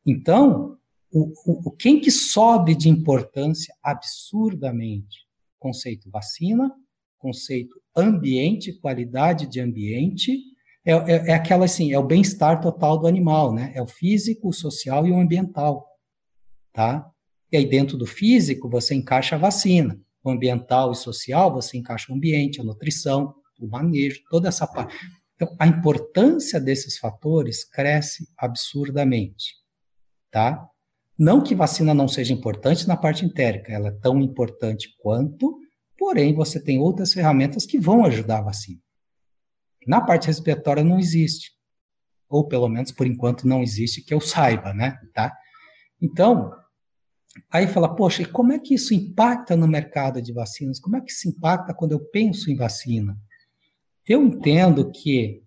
[0.07, 0.77] então,
[1.13, 1.33] o,
[1.69, 5.27] o, quem que sobe de importância absurdamente?
[5.59, 6.73] Conceito vacina,
[7.19, 10.39] conceito ambiente, qualidade de ambiente,
[10.85, 13.73] é, é, é aquela assim, é o bem-estar total do animal, né?
[13.75, 15.87] É o físico, o social e o ambiental.
[16.73, 17.11] tá?
[17.51, 22.13] E aí dentro do físico você encaixa a vacina, o ambiental e social você encaixa
[22.13, 24.95] o ambiente, a nutrição, o manejo, toda essa parte.
[25.39, 29.55] Então, a importância desses fatores cresce absurdamente,
[30.33, 30.69] tá?
[31.17, 35.57] Não que vacina não seja importante na parte entérica, ela é tão importante quanto,
[35.97, 38.81] porém você tem outras ferramentas que vão ajudar a vacina.
[39.87, 41.53] Na parte respiratória não existe,
[42.29, 44.99] ou pelo menos por enquanto não existe que eu saiba, né?
[45.15, 45.33] Tá?
[46.03, 46.53] Então,
[47.49, 50.81] aí fala, poxa, e como é que isso impacta no mercado de vacinas?
[50.81, 53.17] Como é que isso impacta quando eu penso em vacina?
[54.09, 55.43] Eu entendo que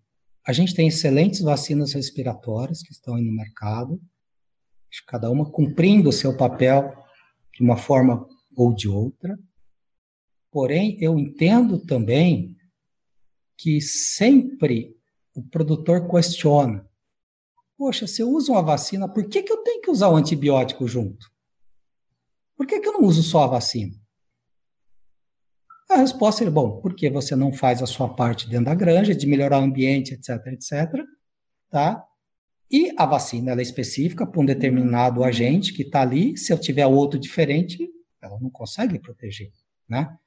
[0.45, 3.99] a gente tem excelentes vacinas respiratórias que estão aí no mercado,
[5.07, 6.93] cada uma cumprindo o seu papel
[7.53, 9.39] de uma forma ou de outra.
[10.51, 12.55] Porém, eu entendo também
[13.57, 14.95] que sempre
[15.33, 16.87] o produtor questiona:
[17.77, 20.87] Poxa, se eu uso uma vacina, por que, que eu tenho que usar o antibiótico
[20.87, 21.31] junto?
[22.55, 24.00] Por que, que eu não uso só a vacina?
[25.91, 29.27] A resposta é, bom, porque você não faz a sua parte dentro da granja, de
[29.27, 31.03] melhorar o ambiente, etc, etc,
[31.69, 32.01] tá?
[32.71, 36.87] E a vacina, é específica para um determinado agente que está ali, se eu tiver
[36.87, 37.89] outro diferente,
[38.21, 39.51] ela não consegue proteger,
[39.85, 40.17] né?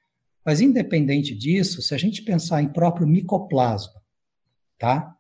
[0.45, 4.03] Mas independente disso, se a gente pensar em próprio micoplasma,
[4.79, 5.17] tá?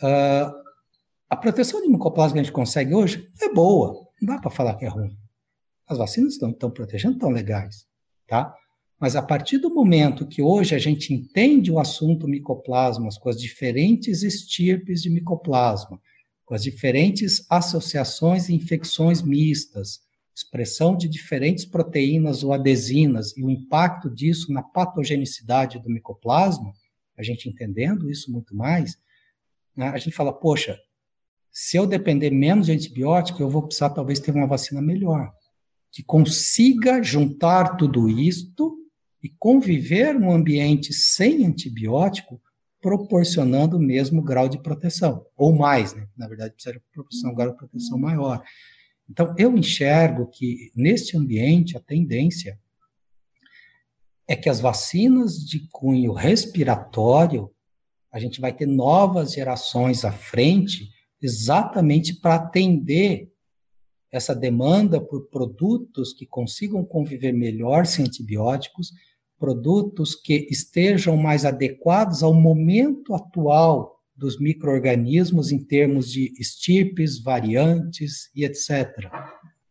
[0.00, 0.54] Uh,
[1.28, 4.76] a proteção de micoplasma que a gente consegue hoje é boa, não dá para falar
[4.76, 5.18] que é ruim.
[5.88, 7.84] As vacinas estão, estão protegendo, estão legais,
[8.28, 8.54] tá?
[9.00, 13.40] Mas a partir do momento que hoje a gente entende o assunto micoplasmas com as
[13.40, 16.00] diferentes estirpes de micoplasma,
[16.44, 20.00] com as diferentes associações e infecções mistas,
[20.34, 26.72] expressão de diferentes proteínas ou adesinas e o impacto disso na patogenicidade do micoplasma,
[27.16, 28.96] a gente entendendo isso muito mais,
[29.76, 30.78] né, a gente fala, poxa,
[31.50, 35.32] se eu depender menos de antibiótico, eu vou precisar talvez ter uma vacina melhor,
[35.90, 38.87] que consiga juntar tudo isto
[39.22, 42.40] e conviver num ambiente sem antibiótico,
[42.80, 46.06] proporcionando o mesmo grau de proteção, ou mais, né?
[46.16, 48.42] Na verdade, precisa proporcionar um grau de proteção maior.
[49.10, 52.58] Então, eu enxergo que neste ambiente a tendência
[54.28, 57.50] é que as vacinas de cunho respiratório,
[58.12, 60.90] a gente vai ter novas gerações à frente,
[61.20, 63.27] exatamente para atender
[64.10, 68.92] essa demanda por produtos que consigam conviver melhor sem antibióticos,
[69.38, 78.30] produtos que estejam mais adequados ao momento atual dos microorganismos em termos de estirpes, variantes
[78.34, 79.08] e etc.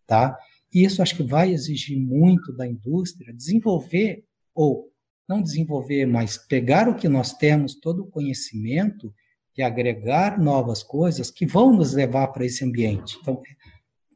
[0.06, 0.38] Tá?
[0.74, 4.24] Isso acho que vai exigir muito da indústria desenvolver
[4.56, 4.90] ou
[5.28, 9.14] não desenvolver, mas pegar o que nós temos, todo o conhecimento
[9.58, 13.18] e agregar novas coisas que vão nos levar para esse ambiente.
[13.20, 13.42] Então,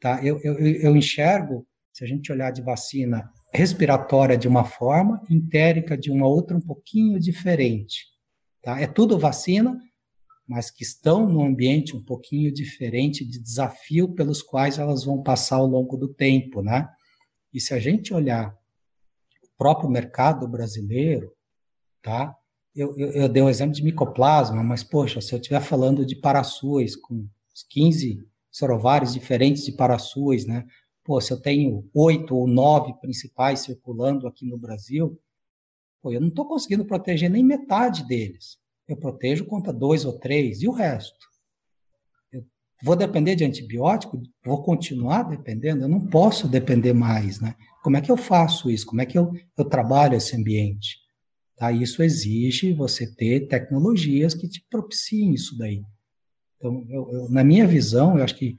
[0.01, 0.19] tá?
[0.23, 5.97] eu, eu, eu enxergo, se a gente olhar de vacina respiratória de uma forma, entérica
[5.97, 8.07] de uma outra um pouquinho diferente.
[8.61, 8.79] Tá?
[8.79, 9.79] É tudo vacina,
[10.47, 15.57] mas que estão num ambiente um pouquinho diferente de desafio pelos quais elas vão passar
[15.57, 16.89] ao longo do tempo, né?
[17.53, 18.53] E se a gente olhar
[19.43, 21.31] o próprio mercado brasileiro,
[22.01, 22.35] tá?
[22.75, 26.15] Eu, eu, eu dei um exemplo de micoplasma, mas, poxa, se eu estiver falando de
[26.15, 27.27] paraçuas com
[27.69, 30.65] 15 sorovários diferentes de paraçuas, né?
[31.03, 35.19] Pô, se eu tenho oito ou nove principais circulando aqui no Brasil,
[36.01, 38.57] pô, eu não estou conseguindo proteger nem metade deles.
[38.87, 41.17] Eu protejo contra dois ou três, e o resto?
[42.31, 42.45] Eu
[42.83, 44.21] vou depender de antibiótico?
[44.45, 45.85] Vou continuar dependendo?
[45.85, 47.55] Eu não posso depender mais, né?
[47.81, 48.85] Como é que eu faço isso?
[48.85, 50.97] Como é que eu, eu trabalho esse ambiente?
[51.55, 51.71] Tá?
[51.71, 55.83] Isso exige você ter tecnologias que te propiciem isso daí.
[56.61, 58.55] Então, eu, eu, na minha visão, eu acho que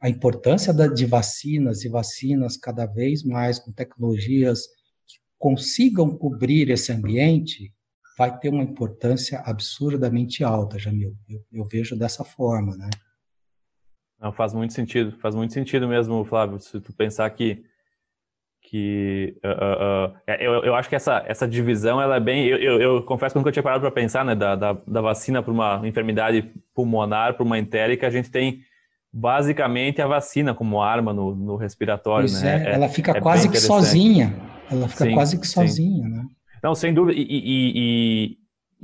[0.00, 4.68] a importância da, de vacinas e vacinas cada vez mais com tecnologias
[5.06, 7.74] que consigam cobrir esse ambiente
[8.16, 11.16] vai ter uma importância absurdamente alta, Jamil.
[11.28, 12.88] Eu, eu vejo dessa forma, né?
[14.20, 17.64] Não, faz muito sentido, faz muito sentido mesmo, Flávio, se tu pensar que
[18.68, 22.80] que uh, uh, eu, eu acho que essa, essa divisão ela é bem eu, eu,
[22.80, 25.80] eu confesso que nunca tinha parado para pensar né da, da, da vacina para uma
[25.84, 28.60] enfermidade pulmonar para uma entérica a gente tem
[29.18, 32.28] basicamente a vacina como arma no, no respiratório.
[32.28, 32.68] Pois né?
[32.68, 34.36] É, ela fica é quase que sozinha.
[34.70, 36.10] Ela fica sim, quase que sozinha, sim.
[36.10, 36.24] né?
[36.62, 37.18] Não, sem dúvida.
[37.18, 38.38] E, e, e,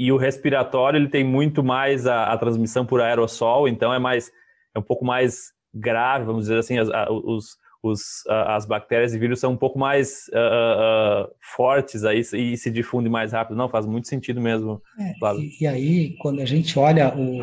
[0.07, 4.30] e, o respiratório ele tem muito mais a, a, transmissão por aerossol, então é mais
[4.74, 9.41] é um pouco mais grave, vamos dizer assim, as, os, os, as bactérias e vírus
[9.41, 13.57] são um pouco mais uh, uh, fortes aí e se difunde mais rápido.
[13.57, 14.80] Não, faz muito sentido mesmo.
[14.99, 17.43] É, e, e, aí, quando a gente olha o,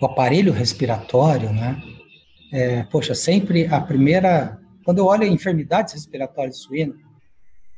[0.00, 1.80] o aparelho respiratório, né?
[2.52, 6.96] é, poxa, sempre a primeira, quando eu olho enfermidades respiratórias suínas,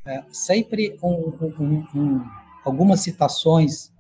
[0.07, 2.25] é, sempre um, um, um,
[2.65, 3.92] algumas citações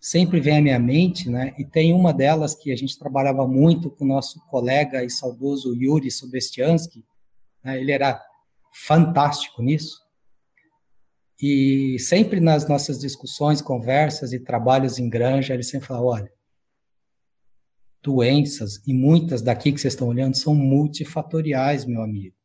[0.00, 1.54] sempre vêm à minha mente, né?
[1.58, 5.74] E tem uma delas que a gente trabalhava muito com o nosso colega e saudoso
[5.74, 7.04] Yuri Sobestiansky,
[7.64, 7.80] né?
[7.80, 8.22] ele era
[8.72, 10.00] fantástico nisso.
[11.40, 16.32] E sempre nas nossas discussões, conversas e trabalhos em granja, ele sempre fala: olha,
[18.02, 22.36] doenças, e muitas daqui que vocês estão olhando, são multifatoriais, meu amigo.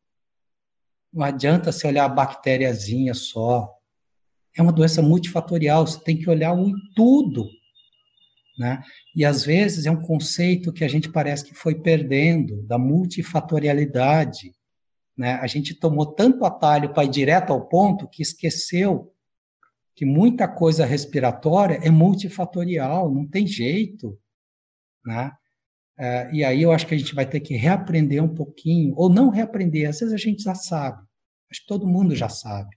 [1.11, 3.71] Não adianta você olhar a bactériazinha só.
[4.55, 7.47] É uma doença multifatorial, você tem que olhar o tudo.
[8.57, 8.83] Né?
[9.15, 14.53] E às vezes é um conceito que a gente parece que foi perdendo, da multifatorialidade.
[15.17, 15.33] Né?
[15.35, 19.11] A gente tomou tanto atalho para ir direto ao ponto que esqueceu
[19.95, 24.19] que muita coisa respiratória é multifatorial, não tem jeito.
[25.05, 25.31] Né?
[25.97, 29.09] É, e aí eu acho que a gente vai ter que reaprender um pouquinho, ou
[29.09, 31.01] não reaprender, às vezes a gente já sabe,
[31.51, 32.75] acho que todo mundo já sabe.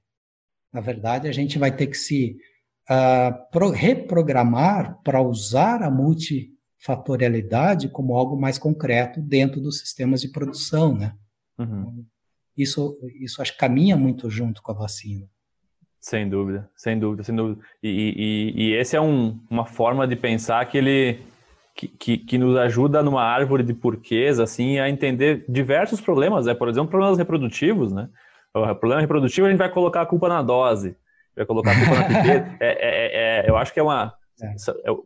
[0.76, 2.36] Na verdade, a gente vai ter que se
[2.90, 10.28] uh, pro, reprogramar para usar a multifatorialidade como algo mais concreto dentro dos sistemas de
[10.28, 11.14] produção, né?
[11.58, 12.04] Uhum.
[12.54, 15.26] Isso, isso acho que caminha muito junto com a vacina.
[15.98, 17.58] Sem dúvida, sem dúvida, sem dúvida.
[17.82, 21.22] E, e, e esse é um, uma forma de pensar que ele
[21.74, 26.52] que, que, que, nos ajuda numa árvore de porquês, assim, a entender diversos problemas, né?
[26.52, 28.10] Por exemplo, problemas reprodutivos, né?
[28.57, 30.96] O problema reprodutivo a gente vai colocar a culpa na dose,
[31.36, 32.57] vai colocar a culpa na pipeta.
[32.61, 34.46] É, é, é, eu acho que é uma é.
[34.46, 34.96] é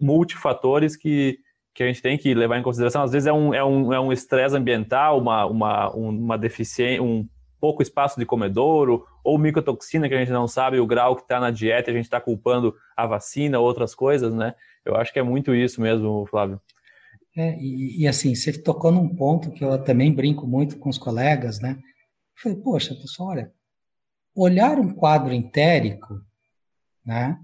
[0.00, 1.38] multifatores que,
[1.74, 3.02] que a gente tem que levar em consideração.
[3.02, 7.28] Às vezes é um é um é um estresse ambiental, uma uma uma deficiência, um
[7.60, 11.40] pouco espaço de comedouro ou micotoxina que a gente não sabe o grau que está
[11.40, 14.54] na dieta, a gente está culpando a vacina, outras coisas, né?
[14.84, 16.60] Eu acho que é muito isso mesmo, Flávio.
[17.36, 20.96] É, e, e, assim, você tocou num ponto que eu também brinco muito com os
[20.96, 21.76] colegas, né?
[22.36, 23.52] Eu falei, poxa, pessoal, olha,
[24.34, 26.22] olhar um quadro entérico,
[27.04, 27.40] né?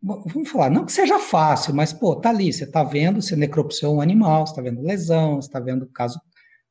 [0.00, 3.96] Vamos falar, não que seja fácil, mas, pô, tá ali, você tá vendo se necropsiou
[3.96, 6.20] um animal, você tá vendo lesão, você tá vendo caso,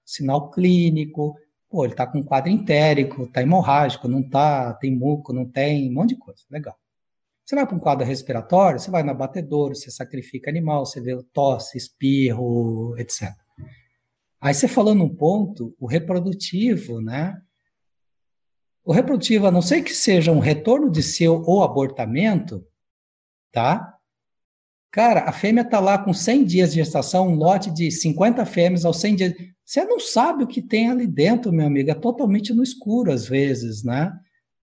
[0.05, 1.35] sinal clínico,
[1.69, 5.89] pô, ele tá com um quadro entérico, tá hemorrágico, não tá, tem muco, não tem,
[5.89, 6.79] um monte de coisa, legal.
[7.43, 11.21] Você vai para um quadro respiratório, você vai no abatedouro, você sacrifica animal, você vê
[11.33, 13.35] tosse, espirro, etc.
[14.45, 17.35] Aí você falou num ponto, o reprodutivo, né?
[18.83, 22.63] O reprodutivo, a não ser que seja um retorno de seu ou abortamento,
[23.51, 23.97] tá?
[24.91, 28.85] Cara, a fêmea está lá com 100 dias de gestação, um lote de 50 fêmeas
[28.85, 29.33] aos 100 dias.
[29.65, 33.27] Você não sabe o que tem ali dentro, meu amigo, é totalmente no escuro às
[33.27, 34.13] vezes, né?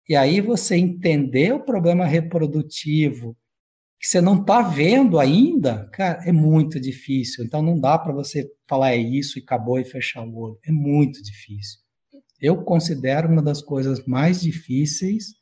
[0.09, 3.37] E aí você entender o problema reprodutivo
[4.01, 7.45] que você não está vendo ainda, cara, é muito difícil.
[7.45, 10.59] Então não dá para você falar é isso e acabou e fechar o olho.
[10.65, 11.79] É muito difícil.
[12.41, 15.35] Eu considero uma das coisas mais difíceis,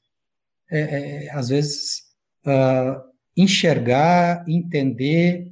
[0.69, 0.81] é,
[1.27, 2.03] é, às vezes,
[2.45, 3.01] uh,
[3.37, 5.49] enxergar, entender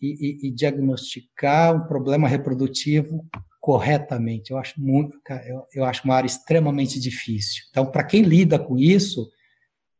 [0.00, 3.22] e, e, e diagnosticar um problema reprodutivo
[3.60, 4.50] corretamente.
[4.50, 7.64] Eu acho muito, eu, eu acho uma área extremamente difícil.
[7.68, 9.28] Então, para quem lida com isso,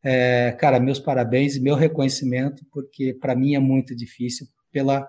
[0.09, 5.09] é, cara, meus parabéns e meu reconhecimento, porque para mim é muito difícil pela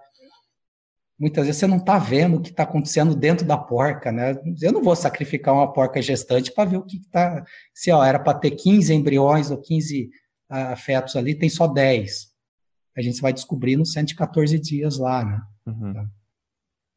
[1.20, 4.36] muitas vezes você não está vendo o que está acontecendo dentro da porca, né?
[4.60, 7.46] Eu não vou sacrificar uma porca gestante para ver o que está.
[7.76, 10.10] Se ó, era para ter 15 embriões ou 15
[10.50, 12.32] uh, fetos ali, tem só 10.
[12.96, 15.42] A gente vai descobrir nos 114 dias lá, né?
[15.68, 15.92] Uhum.
[15.92, 16.10] Então.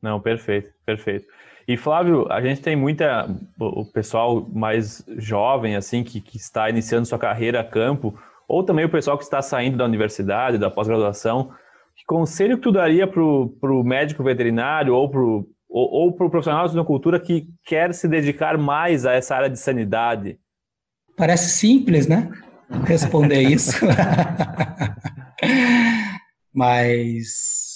[0.03, 1.27] Não, perfeito, perfeito.
[1.69, 3.29] E Flávio, a gente tem muita
[3.59, 8.85] o pessoal mais jovem assim que, que está iniciando sua carreira a campo, ou também
[8.85, 11.53] o pessoal que está saindo da universidade, da pós-graduação.
[11.95, 16.29] Que conselho que tu daria para o médico veterinário ou para o ou, ou pro
[16.29, 20.37] profissional de cultura que quer se dedicar mais a essa área de sanidade?
[21.17, 22.29] Parece simples, né?
[22.85, 23.79] Responder isso.
[26.53, 27.70] Mas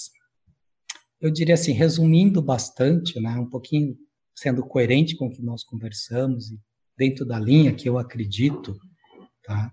[1.19, 3.97] eu diria assim, resumindo bastante, né, um pouquinho
[4.35, 6.53] sendo coerente com o que nós conversamos
[6.97, 8.77] dentro da linha que eu acredito,
[9.43, 9.71] tá?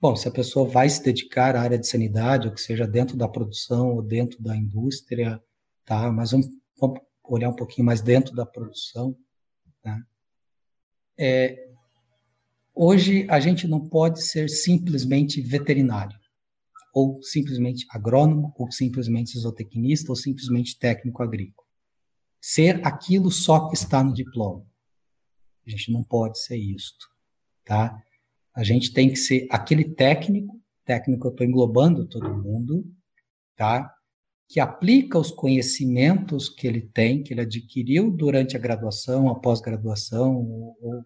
[0.00, 3.16] Bom, se a pessoa vai se dedicar à área de sanidade, ou que seja dentro
[3.16, 5.42] da produção ou dentro da indústria,
[5.84, 6.12] tá?
[6.12, 6.48] Mas vamos,
[6.78, 9.16] vamos olhar um pouquinho mais dentro da produção,
[9.82, 9.98] tá?
[11.18, 11.68] É,
[12.74, 16.18] hoje a gente não pode ser simplesmente veterinário
[16.94, 21.66] ou simplesmente agrônomo, ou simplesmente zootecnista, ou simplesmente técnico agrícola.
[22.40, 24.64] Ser aquilo só que está no diploma.
[25.66, 27.06] A gente não pode ser isto,
[27.64, 28.00] tá?
[28.54, 32.84] A gente tem que ser aquele técnico, técnico eu estou englobando todo mundo,
[33.56, 33.94] tá?
[34.48, 40.36] que aplica os conhecimentos que ele tem, que ele adquiriu durante a graduação, a pós-graduação
[40.36, 41.04] ou, ou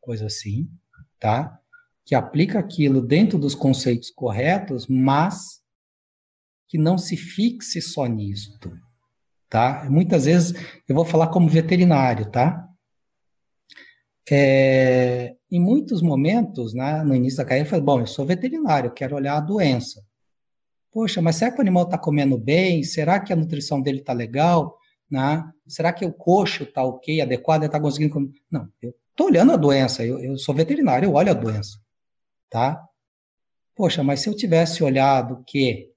[0.00, 0.70] coisa assim,
[1.18, 1.60] tá?
[2.08, 5.60] Que aplica aquilo dentro dos conceitos corretos, mas
[6.66, 8.72] que não se fixe só nisto,
[9.48, 9.86] tá?
[9.90, 10.54] Muitas vezes
[10.88, 12.66] eu vou falar como veterinário, tá?
[14.30, 18.88] É, em muitos momentos, né, no início da carreira, eu falei, bom, eu sou veterinário,
[18.88, 20.02] eu quero olhar a doença.
[20.90, 22.82] Poxa, mas será que o animal está comendo bem?
[22.82, 24.78] Será que a nutrição dele está legal?
[25.10, 25.44] Né?
[25.66, 28.30] Será que o coxo está ok, adequado, está conseguindo comer?
[28.50, 31.78] Não, eu estou olhando a doença, eu, eu sou veterinário, eu olho a doença,
[32.50, 32.82] tá?
[33.74, 35.88] Poxa, mas se eu tivesse olhado que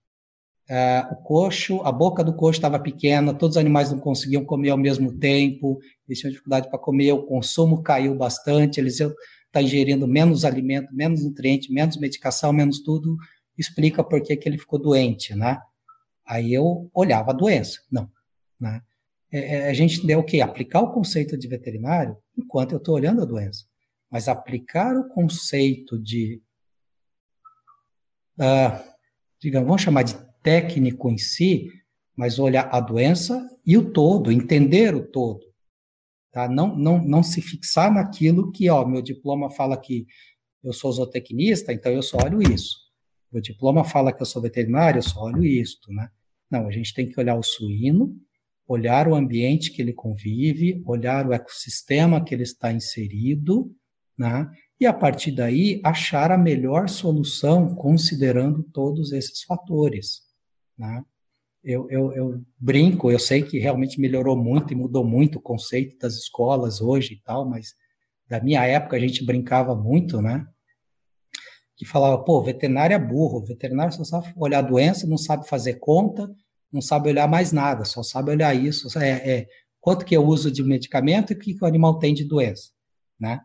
[0.70, 4.70] é, o coxo, a boca do coxo estava pequena, todos os animais não conseguiam comer
[4.70, 9.14] ao mesmo tempo, eles tinham dificuldade para comer, o consumo caiu bastante, eles estão
[9.52, 13.18] tá ingerindo menos alimento, menos nutriente, menos medicação, menos tudo,
[13.58, 15.60] explica por que, que ele ficou doente, né?
[16.26, 18.10] Aí eu olhava a doença, não,
[18.60, 18.82] né?
[19.30, 20.40] É, é a gente deu o quê?
[20.40, 23.66] Aplicar o conceito de veterinário enquanto eu estou olhando a doença.
[24.12, 26.42] Mas aplicar o conceito de,
[28.38, 28.78] uh,
[29.40, 31.72] digamos, vamos chamar de técnico em si,
[32.16, 35.52] mas olhar a doença e o todo, entender o todo.
[36.32, 36.48] Tá?
[36.48, 40.06] Não, não, não se fixar naquilo que, ó, meu diploma fala que
[40.64, 42.78] eu sou zootecnista, então eu só olho isso.
[43.32, 46.10] Meu diploma fala que eu sou veterinário, eu só olho isto, né?
[46.50, 48.16] Não, a gente tem que olhar o suíno,
[48.68, 53.74] olhar o ambiente que ele convive, olhar o ecossistema que ele está inserido,
[54.22, 54.48] né?
[54.80, 60.22] E a partir daí achar a melhor solução considerando todos esses fatores.
[60.78, 61.04] Né?
[61.64, 65.98] Eu, eu, eu, brinco, eu sei que realmente melhorou muito e mudou muito o conceito
[65.98, 67.74] das escolas hoje e tal, mas
[68.28, 70.46] da minha época a gente brincava muito, né?
[71.76, 75.76] Que falava, pô, veterinário é burro, veterinário só sabe olhar a doença, não sabe fazer
[75.80, 76.30] conta,
[76.72, 79.48] não sabe olhar mais nada, só sabe olhar isso, é, é
[79.80, 82.70] quanto que eu uso de medicamento e o que, que o animal tem de doença,
[83.20, 83.42] né?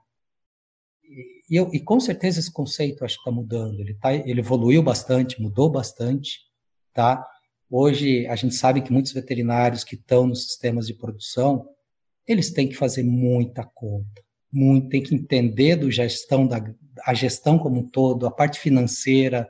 [1.49, 4.83] E, eu, e com certeza esse conceito acho que está mudando, ele, tá, ele evoluiu
[4.83, 6.41] bastante, mudou bastante,
[6.93, 7.25] tá?
[7.71, 11.69] Hoje a gente sabe que muitos veterinários que estão nos sistemas de produção,
[12.27, 14.23] eles têm que fazer muita conta,
[14.53, 16.61] muito, tem que entender do gestão da
[17.05, 19.49] a gestão como um todo, a parte financeira,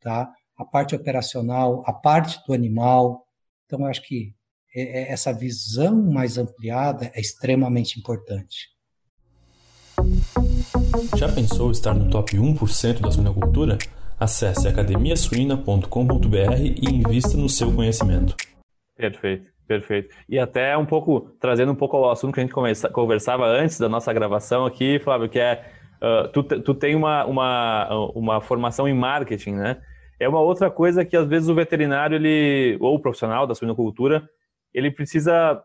[0.00, 0.32] tá?
[0.56, 3.26] A parte operacional, a parte do animal.
[3.66, 4.34] Então eu acho que
[4.74, 8.68] é, é, essa visão mais ampliada é extremamente importante.
[11.16, 13.78] Já pensou estar no top 1% da suinocultura?
[14.18, 18.34] Acesse academiasuina.com.br e invista no seu conhecimento.
[18.96, 20.14] Perfeito, perfeito.
[20.28, 22.54] E até um pouco, trazendo um pouco ao assunto que a gente
[22.92, 25.64] conversava antes da nossa gravação aqui, Flávio, que é,
[26.02, 29.76] uh, tu, tu tem uma, uma, uma formação em marketing, né?
[30.18, 34.26] É uma outra coisa que às vezes o veterinário, ele, ou o profissional da suinocultura,
[34.72, 35.62] ele precisa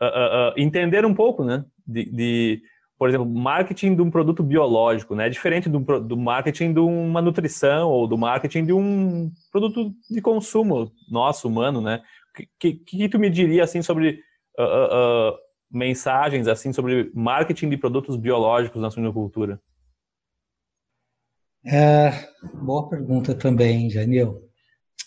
[0.00, 1.64] uh, uh, entender um pouco, né?
[1.88, 2.62] de, de
[2.98, 5.28] por exemplo, marketing de um produto biológico, né?
[5.28, 10.20] É diferente do, do marketing de uma nutrição ou do marketing de um produto de
[10.20, 12.02] consumo nosso, humano, né?
[12.30, 14.20] O que, que, que, tu me diria, assim, sobre
[14.58, 15.38] uh, uh, uh,
[15.70, 19.60] mensagens, assim, sobre marketing de produtos biológicos na suinocultura?
[21.64, 22.10] É,
[22.54, 24.42] boa pergunta também, Janil.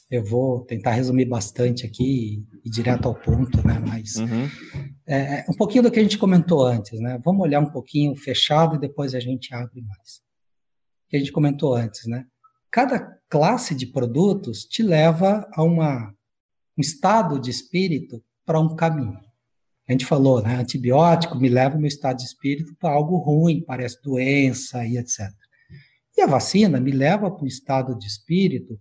[0.09, 3.81] Eu vou tentar resumir bastante aqui e, e direto ao ponto, né?
[3.85, 4.47] Mas uhum.
[5.05, 7.19] É, é, um pouquinho do que a gente comentou antes, né?
[7.23, 10.21] Vamos olhar um pouquinho fechado e depois a gente abre mais.
[11.09, 12.25] Que a gente comentou antes, né?
[12.69, 12.99] Cada
[13.29, 16.13] classe de produtos te leva a uma,
[16.77, 19.19] um estado de espírito para um caminho.
[19.87, 20.55] A gente falou, né?
[20.55, 25.29] Antibiótico me leva o meu estado de espírito para algo ruim, parece doença e etc.
[26.15, 28.79] E a vacina me leva para um estado de espírito,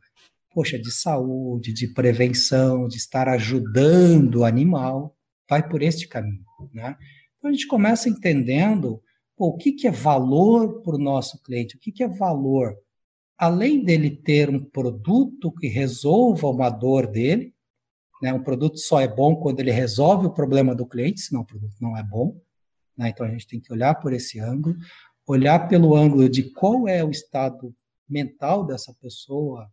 [0.52, 5.16] poxa, de saúde, de prevenção, de estar ajudando o animal
[5.50, 6.44] vai por este caminho.
[6.72, 6.96] Né?
[7.36, 9.02] Então a gente começa entendendo
[9.36, 12.78] pô, o que, que é valor para o nosso cliente, o que, que é valor.
[13.36, 17.52] Além dele ter um produto que resolva uma dor dele,
[18.22, 18.32] né?
[18.32, 21.74] um produto só é bom quando ele resolve o problema do cliente, senão o produto
[21.80, 22.40] não é bom.
[22.96, 23.08] Né?
[23.08, 24.76] Então a gente tem que olhar por esse ângulo,
[25.26, 27.74] olhar pelo ângulo de qual é o estado
[28.08, 29.68] mental dessa pessoa,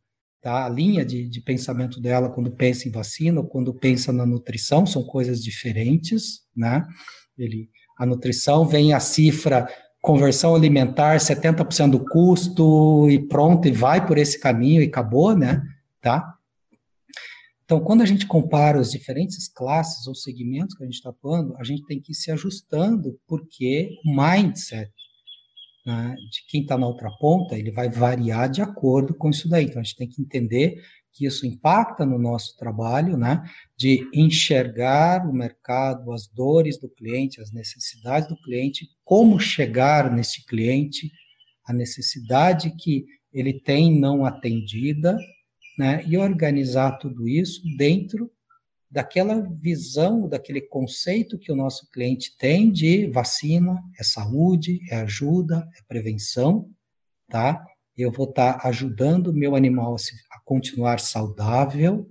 [0.47, 0.65] Tá?
[0.65, 4.85] A linha de, de pensamento dela quando pensa em vacina ou quando pensa na nutrição
[4.85, 6.87] são coisas diferentes, né?
[7.37, 7.69] Ele,
[7.99, 9.67] a nutrição vem a cifra
[10.01, 15.61] conversão alimentar 70% do custo e pronto, e vai por esse caminho e acabou, né?
[15.99, 16.37] Tá?
[17.65, 21.57] Então, quando a gente compara as diferentes classes ou segmentos que a gente está atuando,
[21.57, 24.93] a gente tem que ir se ajustando, porque o mindset
[25.87, 29.63] né, de quem está na outra ponta, ele vai variar de acordo com isso daí.
[29.63, 30.83] Então, a gente tem que entender
[31.13, 33.41] que isso impacta no nosso trabalho, né?
[33.77, 40.45] De enxergar o mercado, as dores do cliente, as necessidades do cliente, como chegar nesse
[40.45, 41.09] cliente,
[41.65, 45.17] a necessidade que ele tem não atendida,
[45.79, 46.03] né?
[46.05, 48.29] E organizar tudo isso dentro
[48.89, 55.67] daquela visão, daquele conceito que o nosso cliente tem de vacina, é saúde, é ajuda,
[55.77, 56.69] é prevenção,
[57.27, 57.65] tá?
[57.97, 62.09] Eu vou estar tá ajudando o meu animal a, se, a, continuar saudável,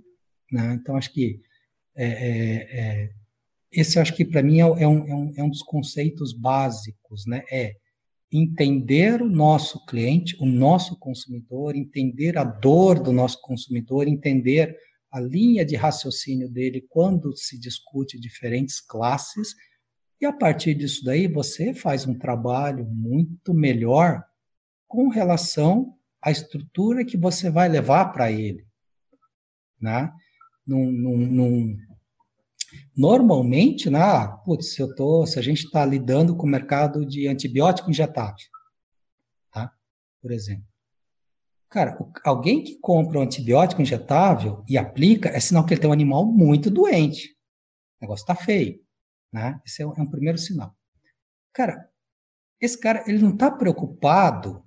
[0.52, 0.74] né?
[0.80, 1.40] Então, acho que
[1.94, 3.10] é, é, é,
[3.72, 7.24] esse, acho que para mim é, é, um, é, um, é um dos conceitos básicos,
[7.26, 7.42] né?
[7.50, 7.74] É
[8.30, 14.76] entender o nosso cliente, o nosso consumidor, entender a dor do nosso consumidor, entender
[15.16, 19.54] a linha de raciocínio dele quando se discute diferentes classes,
[20.20, 24.22] e a partir disso daí você faz um trabalho muito melhor
[24.86, 28.66] com relação à estrutura que você vai levar para ele.
[29.80, 30.12] Né?
[30.66, 31.78] Num, num, num,
[32.94, 33.98] normalmente, né,
[34.44, 38.36] putz, se, eu tô, se a gente está lidando com o mercado de antibiótico injetável,
[39.50, 39.72] tá?
[40.20, 40.66] por exemplo,
[41.68, 45.92] Cara, alguém que compra um antibiótico injetável e aplica é sinal que ele tem um
[45.92, 47.36] animal muito doente.
[48.00, 48.80] O negócio está feio.
[49.32, 49.60] Né?
[49.66, 50.74] Esse é um, é um, primeiro sinal.
[51.52, 51.88] Cara,
[52.60, 54.64] esse cara ele não está preocupado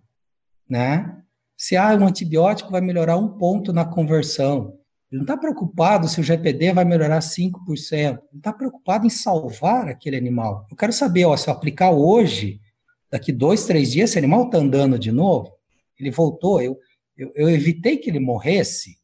[0.70, 1.24] né,
[1.58, 4.78] se ah, um antibiótico vai melhorar um ponto na conversão.
[5.12, 7.54] Ele não está preocupado se o GPD vai melhorar 5%.
[7.92, 10.68] Ele está preocupado em salvar aquele animal.
[10.70, 12.62] Eu quero saber, ó, se eu aplicar hoje,
[13.10, 15.52] daqui dois, três dias, esse animal está andando de novo,
[16.00, 16.78] ele voltou, eu,
[17.20, 18.98] eu, eu evitei que ele morresse,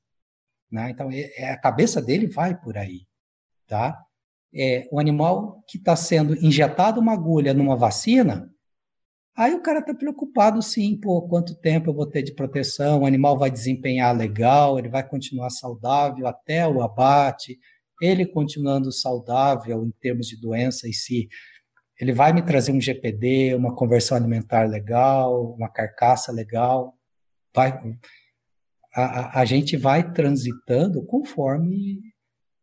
[0.72, 0.90] né?
[0.90, 3.06] Então, é, é, a cabeça dele vai por aí,
[3.68, 4.02] tá?
[4.54, 8.50] É, o animal que está sendo injetado uma agulha numa vacina,
[9.36, 13.06] aí o cara está preocupado sim, pô, quanto tempo eu vou ter de proteção, o
[13.06, 17.60] animal vai desempenhar legal, ele vai continuar saudável até o abate,
[18.02, 21.28] ele continuando saudável em termos de doença em si,
[22.00, 26.94] ele vai me trazer um GPD, uma conversão alimentar legal, uma carcaça legal,
[27.56, 27.80] vai,
[28.94, 32.00] a, a gente vai transitando conforme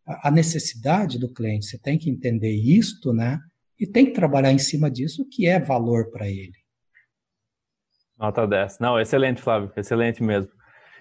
[0.07, 1.67] a, necessidade do cliente.
[1.67, 3.41] Você tem que entender isto, né?
[3.79, 6.53] E tem que trabalhar em cima disso, que é valor para ele.
[8.19, 8.79] Nota 10.
[8.79, 10.53] Não, excelente, Flávio, excelente mesmo.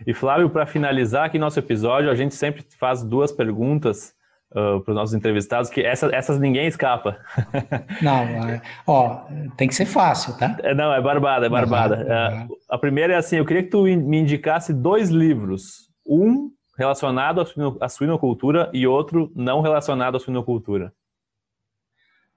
[0.07, 4.15] E Flávio, para finalizar aqui nosso episódio, a gente sempre faz duas perguntas
[4.51, 7.17] uh, para os nossos entrevistados, que essa, essas ninguém escapa.
[8.01, 9.25] Não, é, ó,
[9.57, 10.57] tem que ser fácil, tá?
[10.63, 11.97] É, não, é barbada, é barbada.
[11.97, 12.55] Uhum.
[12.69, 15.89] a primeira é assim, eu queria que tu me indicasse dois livros.
[16.05, 17.45] Um relacionado
[17.79, 20.91] à suinocultura e outro não relacionado à suinocultura.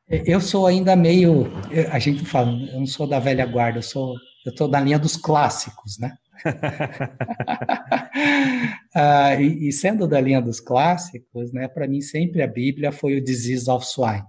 [0.06, 1.46] Eu sou ainda meio,
[1.90, 4.98] a gente fala, eu não sou da velha guarda, eu sou, eu estou na linha
[4.98, 6.14] dos clássicos, né?
[8.94, 13.16] ah, e, e, sendo da linha dos clássicos, né, para mim sempre a Bíblia foi
[13.16, 14.24] o Disease of Swine.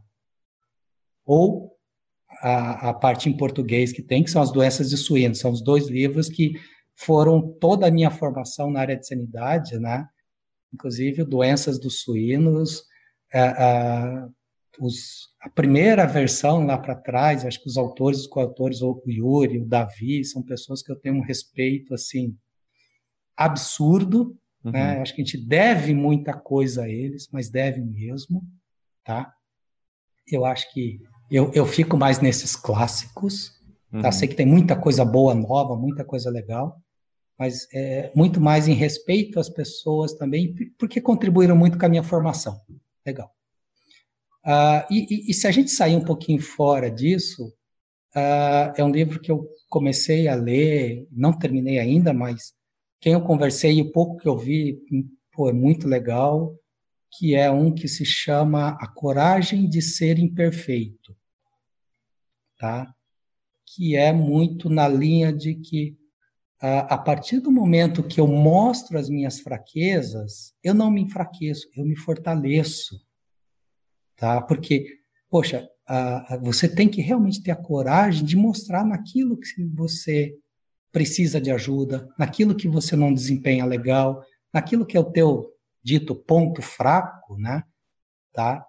[1.25, 1.71] Ou
[2.41, 5.35] a, a, parte em português que tem, que são as doenças de suíno.
[5.35, 6.53] São os dois livros que
[6.95, 10.07] foram toda a minha formação na área de sanidade, né?
[10.75, 12.83] inclusive doenças dos suínos,
[13.33, 14.29] ah, ah,
[14.79, 19.59] os, a primeira versão lá para trás, acho que os autores, os coautores, o Yuri,
[19.59, 22.37] o Davi, são pessoas que eu tenho um respeito assim
[23.35, 24.71] absurdo, uhum.
[24.71, 25.01] né?
[25.01, 28.43] Acho que a gente deve muita coisa a eles, mas deve mesmo,
[29.03, 29.33] tá?
[30.27, 33.49] Eu acho que eu, eu fico mais nesses clássicos,
[33.91, 33.97] tá?
[33.97, 34.01] uhum.
[34.01, 34.11] tá?
[34.11, 36.81] Sei que tem muita coisa boa nova, muita coisa legal,
[37.37, 42.03] mas é, muito mais em respeito às pessoas também, porque contribuíram muito com a minha
[42.03, 42.59] formação.
[43.05, 43.34] Legal.
[44.45, 47.47] Uh, e, e, se a gente sair um pouquinho fora disso,
[48.15, 52.53] uh, é um livro que eu comecei a ler, não terminei ainda, mas
[53.01, 54.79] quem eu conversei e o pouco que eu vi,
[55.33, 56.55] pô, é muito legal,
[57.17, 61.17] que é um que se chama A Coragem de Ser Imperfeito,
[62.59, 62.93] tá?
[63.65, 65.97] Que é muito na linha de que
[66.61, 71.67] uh, a partir do momento que eu mostro as minhas fraquezas, eu não me enfraqueço,
[71.75, 73.03] eu me fortaleço
[74.15, 74.41] tá?
[74.41, 74.99] Porque,
[75.29, 75.67] poxa,
[76.41, 80.35] você tem que realmente ter a coragem de mostrar naquilo que você
[80.91, 85.51] precisa de ajuda, naquilo que você não desempenha legal, naquilo que é o teu
[85.83, 87.63] dito ponto fraco, né?
[88.33, 88.65] Tá?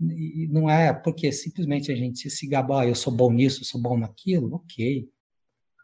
[0.00, 3.64] E não é porque simplesmente a gente se gabar, ah, eu sou bom nisso, eu
[3.64, 5.08] sou bom naquilo, ok.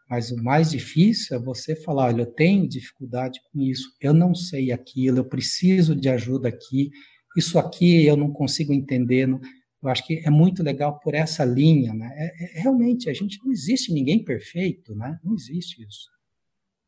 [0.09, 4.35] Mas o mais difícil é você falar, olha, eu tenho dificuldade com isso, eu não
[4.35, 6.91] sei aquilo, eu preciso de ajuda aqui,
[7.35, 9.27] isso aqui eu não consigo entender.
[9.27, 9.39] Não,
[9.83, 12.11] eu acho que é muito legal por essa linha, né?
[12.15, 15.19] É, é, realmente, a gente não existe ninguém perfeito, né?
[15.23, 16.09] Não existe isso.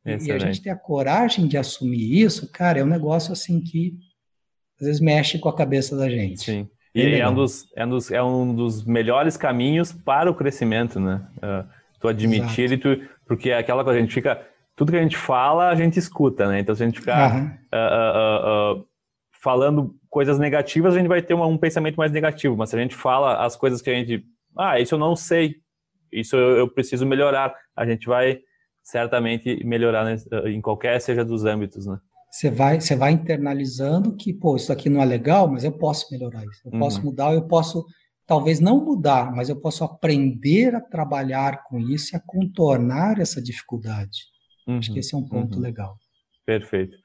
[0.05, 0.29] Excelente.
[0.29, 3.97] E a gente ter a coragem de assumir isso, cara, é um negócio assim que
[4.79, 6.43] às vezes mexe com a cabeça da gente.
[6.43, 6.69] Sim.
[6.95, 10.33] E é, é um, dos, é, um dos, é um dos melhores caminhos para o
[10.33, 11.21] crescimento, né?
[11.37, 11.67] Uh,
[11.99, 12.89] tu admitir Exato.
[12.89, 13.09] e tu.
[13.25, 14.41] Porque é aquela coisa, a gente fica.
[14.75, 16.59] Tudo que a gente fala, a gente escuta, né?
[16.59, 17.45] Então, se a gente ficar uhum.
[17.45, 18.86] uh, uh,
[19.47, 22.57] falando coisas negativas, a gente vai ter uma, um pensamento mais negativo.
[22.57, 24.25] Mas se a gente fala as coisas que a gente.
[24.57, 25.55] Ah, isso eu não sei.
[26.11, 27.55] Isso eu, eu preciso melhorar.
[27.73, 28.41] A gente vai
[28.83, 30.17] certamente melhorar
[30.47, 31.97] em qualquer seja dos âmbitos, né?
[32.29, 36.11] Você vai, você vai internalizando que, pô, isso aqui não é legal, mas eu posso
[36.11, 36.61] melhorar isso.
[36.65, 36.79] Eu uhum.
[36.79, 37.85] posso mudar, eu posso,
[38.25, 43.41] talvez não mudar, mas eu posso aprender a trabalhar com isso e a contornar essa
[43.41, 44.25] dificuldade.
[44.67, 44.79] Uhum.
[44.79, 45.61] Acho que esse é um ponto uhum.
[45.61, 45.95] legal.
[46.45, 46.97] Perfeito.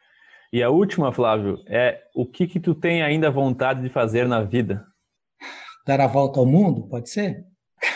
[0.52, 4.42] E a última, Flávio, é o que que tu tem ainda vontade de fazer na
[4.42, 4.84] vida?
[5.86, 7.46] Dar a volta ao mundo, pode ser?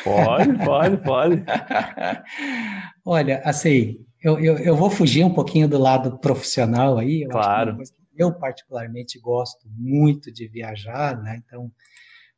[0.03, 1.45] Pode, pode, pode.
[3.05, 7.23] Olha, assim, eu, eu, eu, vou fugir um pouquinho do lado profissional aí.
[7.23, 7.77] Eu claro.
[8.17, 11.43] eu particularmente gosto muito de viajar, né?
[11.45, 11.71] Então,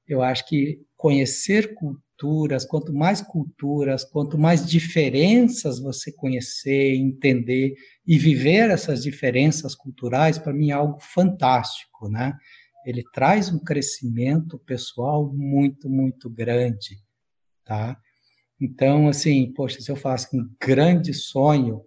[0.06, 1.76] eu acho que conhecer
[2.18, 10.36] culturas, quanto mais culturas, quanto mais diferenças você conhecer, entender e viver essas diferenças culturais,
[10.36, 12.36] para mim é algo fantástico, né?
[12.84, 16.98] Ele traz um crescimento pessoal muito, muito grande,
[17.64, 17.96] tá?
[18.60, 21.84] Então, assim, poxa, se eu faço um grande sonho,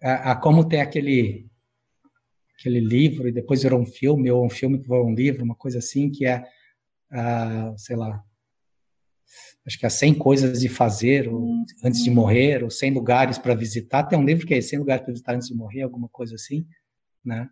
[0.00, 1.50] a, a, como tem aquele
[2.54, 5.54] aquele livro e depois virou um filme ou um filme que virou um livro, uma
[5.54, 6.44] coisa assim que é,
[7.10, 8.22] a, sei lá,
[9.66, 11.54] acho que é 100 coisas de fazer ou,
[11.84, 14.04] antes de morrer ou 100 lugares para visitar.
[14.04, 16.66] Tem um livro que é 100 lugares para visitar antes de morrer, alguma coisa assim,
[17.24, 17.48] né?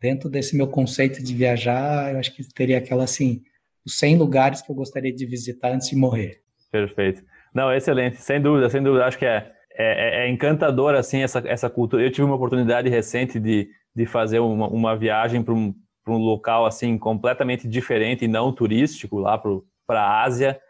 [0.00, 3.42] Dentro desse meu conceito de viajar, eu acho que teria aquela assim,
[3.84, 6.40] os 100 lugares que eu gostaria de visitar antes de morrer.
[6.70, 7.22] Perfeito.
[7.54, 9.06] Não, excelente, sem dúvida, sem dúvida.
[9.06, 12.02] Acho que é, é, é encantador assim essa, essa cultura.
[12.02, 15.74] Eu tive uma oportunidade recente de, de fazer uma, uma viagem para um,
[16.06, 19.38] um local assim completamente diferente e não turístico lá
[19.86, 20.60] para a Ásia.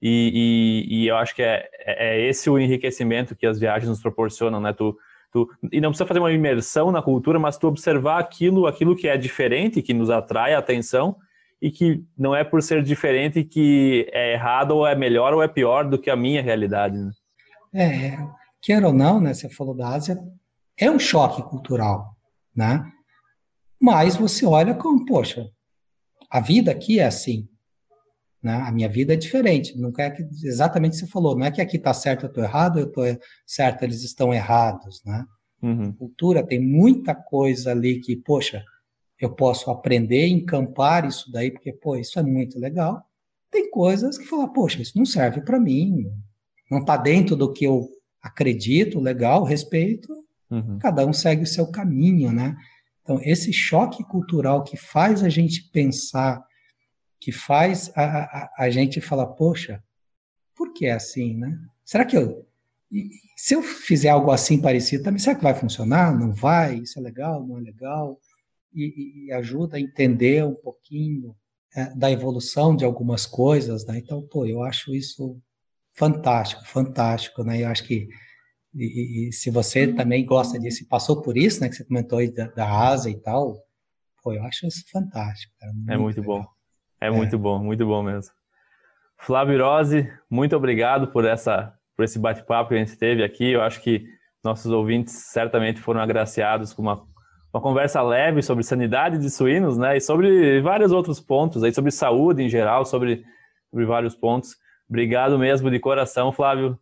[0.00, 3.88] E, e, e, eu acho que é, é, é esse o enriquecimento que as viagens
[3.88, 4.72] nos proporcionam, né?
[4.72, 4.96] Tu,
[5.32, 9.08] tu, e não precisa fazer uma imersão na cultura, mas tu observar aquilo, aquilo que
[9.08, 11.16] é diferente, que nos atrai a atenção
[11.60, 15.48] e que não é por ser diferente que é errado ou é melhor ou é
[15.48, 16.96] pior do que a minha realidade.
[16.96, 17.10] Né?
[17.74, 18.18] É,
[18.62, 19.34] quer ou não, né?
[19.34, 20.16] Você falou da Ásia,
[20.76, 22.16] é um choque cultural,
[22.54, 22.88] né?
[23.80, 25.48] Mas você olha como, poxa,
[26.30, 27.48] a vida aqui é assim,
[28.42, 28.54] né?
[28.54, 29.78] A minha vida é diferente.
[29.78, 32.78] Não é que exatamente você falou, não é que aqui está certo, eu estou errado,
[32.78, 33.04] eu estou
[33.46, 35.24] certo, eles estão errados, né?
[35.62, 35.92] Uhum.
[35.92, 38.64] Cultura tem muita coisa ali que, poxa,
[39.20, 43.02] eu posso aprender, encampar isso daí, porque, pô, isso é muito legal.
[43.50, 46.06] Tem coisas que falam, poxa, isso não serve para mim,
[46.70, 47.88] não está dentro do que eu
[48.22, 50.12] acredito, legal, respeito,
[50.50, 50.78] uhum.
[50.78, 52.56] cada um segue o seu caminho, né?
[53.02, 56.44] Então, esse choque cultural que faz a gente pensar,
[57.20, 59.82] que faz a, a, a gente falar, poxa,
[60.54, 61.58] por que é assim, né?
[61.84, 62.46] Será que eu.
[63.36, 66.18] Se eu fizer algo assim parecido, também será que vai funcionar?
[66.18, 66.76] Não vai?
[66.76, 67.46] Isso é legal?
[67.46, 68.18] Não é legal?
[68.74, 71.34] e, e ajuda a entender um pouquinho
[71.74, 73.98] é, da evolução de algumas coisas, né?
[73.98, 75.40] Então, pô, eu acho isso
[75.92, 77.62] fantástico, fantástico, né?
[77.62, 78.08] Eu acho que
[78.74, 81.68] e, e, se você também gosta disso e passou por isso, né?
[81.68, 83.60] Que você comentou aí da, da Ásia e tal,
[84.22, 85.52] pô, eu acho isso fantástico.
[85.58, 86.42] Cara, muito é muito legal.
[86.42, 86.57] bom.
[87.00, 88.32] É, é, muito bom, muito bom mesmo.
[89.16, 93.50] Flávio Rose, muito obrigado por essa por esse bate-papo que a gente teve aqui.
[93.50, 94.06] Eu acho que
[94.44, 97.04] nossos ouvintes certamente foram agraciados com uma
[97.52, 99.96] uma conversa leve sobre sanidade de suínos, né?
[99.96, 103.24] E sobre vários outros pontos, aí sobre saúde em geral, sobre,
[103.70, 104.56] sobre vários pontos.
[104.88, 106.78] Obrigado mesmo de coração, Flávio.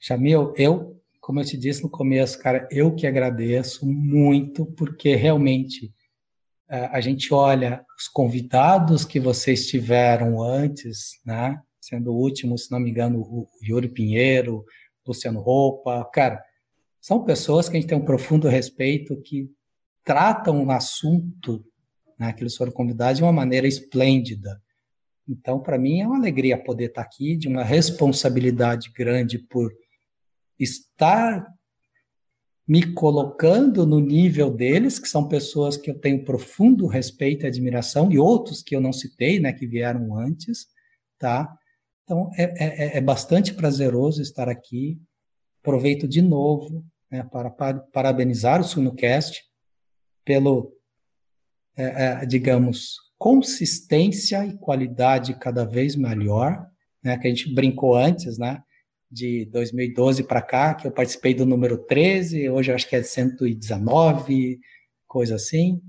[0.00, 5.86] Jamil, eu, como eu te disse no começo, cara, eu que agradeço muito, porque realmente
[5.86, 5.97] é,
[6.68, 11.60] a gente olha os convidados que vocês tiveram antes, né?
[11.80, 14.64] Sendo o último, se não me engano, o Yuri Pinheiro,
[15.06, 16.42] Luciano Roupa, cara,
[17.00, 19.48] são pessoas que a gente tem um profundo respeito, que
[20.04, 21.64] tratam o assunto
[22.18, 24.60] né, que eles foram convidados de uma maneira esplêndida.
[25.28, 29.72] Então, para mim, é uma alegria poder estar aqui, de uma responsabilidade grande por
[30.58, 31.46] estar
[32.68, 38.12] me colocando no nível deles, que são pessoas que eu tenho profundo respeito e admiração,
[38.12, 40.66] e outros que eu não citei, né, que vieram antes,
[41.18, 41.50] tá?
[42.04, 45.00] Então, é, é, é bastante prazeroso estar aqui.
[45.62, 49.42] Aproveito de novo né, para, para parabenizar o Sunocast,
[50.22, 50.70] pelo,
[51.74, 56.66] é, é, digamos, consistência e qualidade cada vez melhor,
[57.02, 58.62] né, que a gente brincou antes, né?
[59.10, 63.02] De 2012 para cá, que eu participei do número 13, hoje eu acho que é
[63.02, 64.60] 119,
[65.06, 65.80] coisa assim,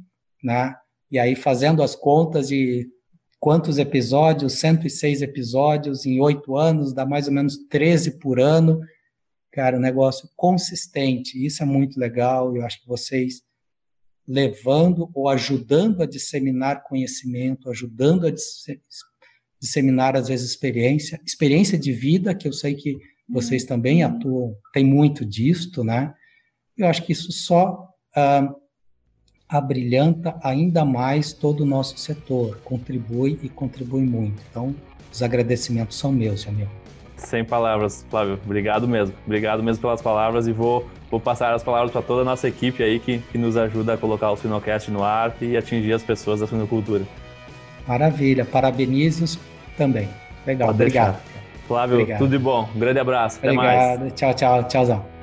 [0.43, 0.75] né?
[1.11, 2.87] E aí fazendo as contas de
[3.39, 8.79] quantos episódios, 106 episódios em oito anos, dá mais ou menos 13 por ano.
[9.51, 13.41] Cara, um negócio consistente, isso é muito legal, eu acho que vocês
[14.27, 18.31] levando ou ajudando a disseminar conhecimento, ajudando a
[19.61, 24.83] disseminar, às vezes, experiência, experiência de vida, que eu sei que vocês também atuam, tem
[24.83, 26.13] muito disto, né?
[26.77, 28.49] Eu acho que isso só ah,
[29.47, 34.41] abrilhanta ainda mais todo o nosso setor, contribui e contribui muito.
[34.49, 34.75] Então,
[35.11, 36.71] os agradecimentos são meus, amigo.
[37.17, 38.39] Sem palavras, Flávio.
[38.45, 39.13] Obrigado mesmo.
[39.25, 42.81] Obrigado mesmo pelas palavras e vou, vou passar as palavras para toda a nossa equipe
[42.81, 46.39] aí que, que nos ajuda a colocar o Sinocast no ar e atingir as pessoas
[46.39, 47.05] da sinocultura.
[47.87, 49.39] Maravilha, parabenizo
[49.77, 50.07] também.
[50.45, 51.13] Legal, Pode obrigado.
[51.13, 51.29] Deixar.
[51.67, 52.19] Flávio, obrigado.
[52.19, 52.67] tudo de bom.
[52.75, 53.37] Um grande abraço.
[53.37, 53.99] Até obrigado.
[53.99, 54.13] mais.
[54.13, 54.63] Tchau, tchau.
[54.63, 55.18] Tchauzão.